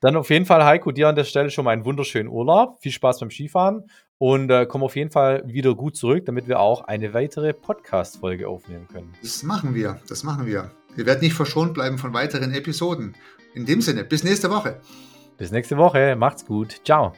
Dann 0.00 0.16
auf 0.16 0.30
jeden 0.30 0.46
Fall, 0.46 0.64
Heiko, 0.64 0.90
dir 0.90 1.08
an 1.08 1.14
der 1.14 1.24
Stelle 1.24 1.48
schon 1.48 1.64
mal 1.64 1.70
einen 1.70 1.84
wunderschönen 1.84 2.28
Urlaub. 2.28 2.82
Viel 2.82 2.90
Spaß 2.90 3.20
beim 3.20 3.30
Skifahren 3.30 3.84
und 4.22 4.52
äh, 4.52 4.66
komm 4.66 4.84
auf 4.84 4.94
jeden 4.94 5.10
Fall 5.10 5.42
wieder 5.48 5.74
gut 5.74 5.96
zurück, 5.96 6.26
damit 6.26 6.46
wir 6.46 6.60
auch 6.60 6.82
eine 6.82 7.12
weitere 7.12 7.52
Podcast-Folge 7.52 8.46
aufnehmen 8.46 8.86
können. 8.86 9.12
Das 9.20 9.42
machen 9.42 9.74
wir, 9.74 9.98
das 10.08 10.22
machen 10.22 10.46
wir. 10.46 10.70
Wir 10.94 11.06
werden 11.06 11.22
nicht 11.22 11.34
verschont 11.34 11.74
bleiben 11.74 11.98
von 11.98 12.14
weiteren 12.14 12.52
Episoden. 12.52 13.16
In 13.54 13.66
dem 13.66 13.80
Sinne, 13.80 14.04
bis 14.04 14.22
nächste 14.22 14.48
Woche. 14.48 14.80
Bis 15.38 15.50
nächste 15.50 15.76
Woche, 15.76 16.14
macht's 16.14 16.46
gut. 16.46 16.82
Ciao. 16.84 17.14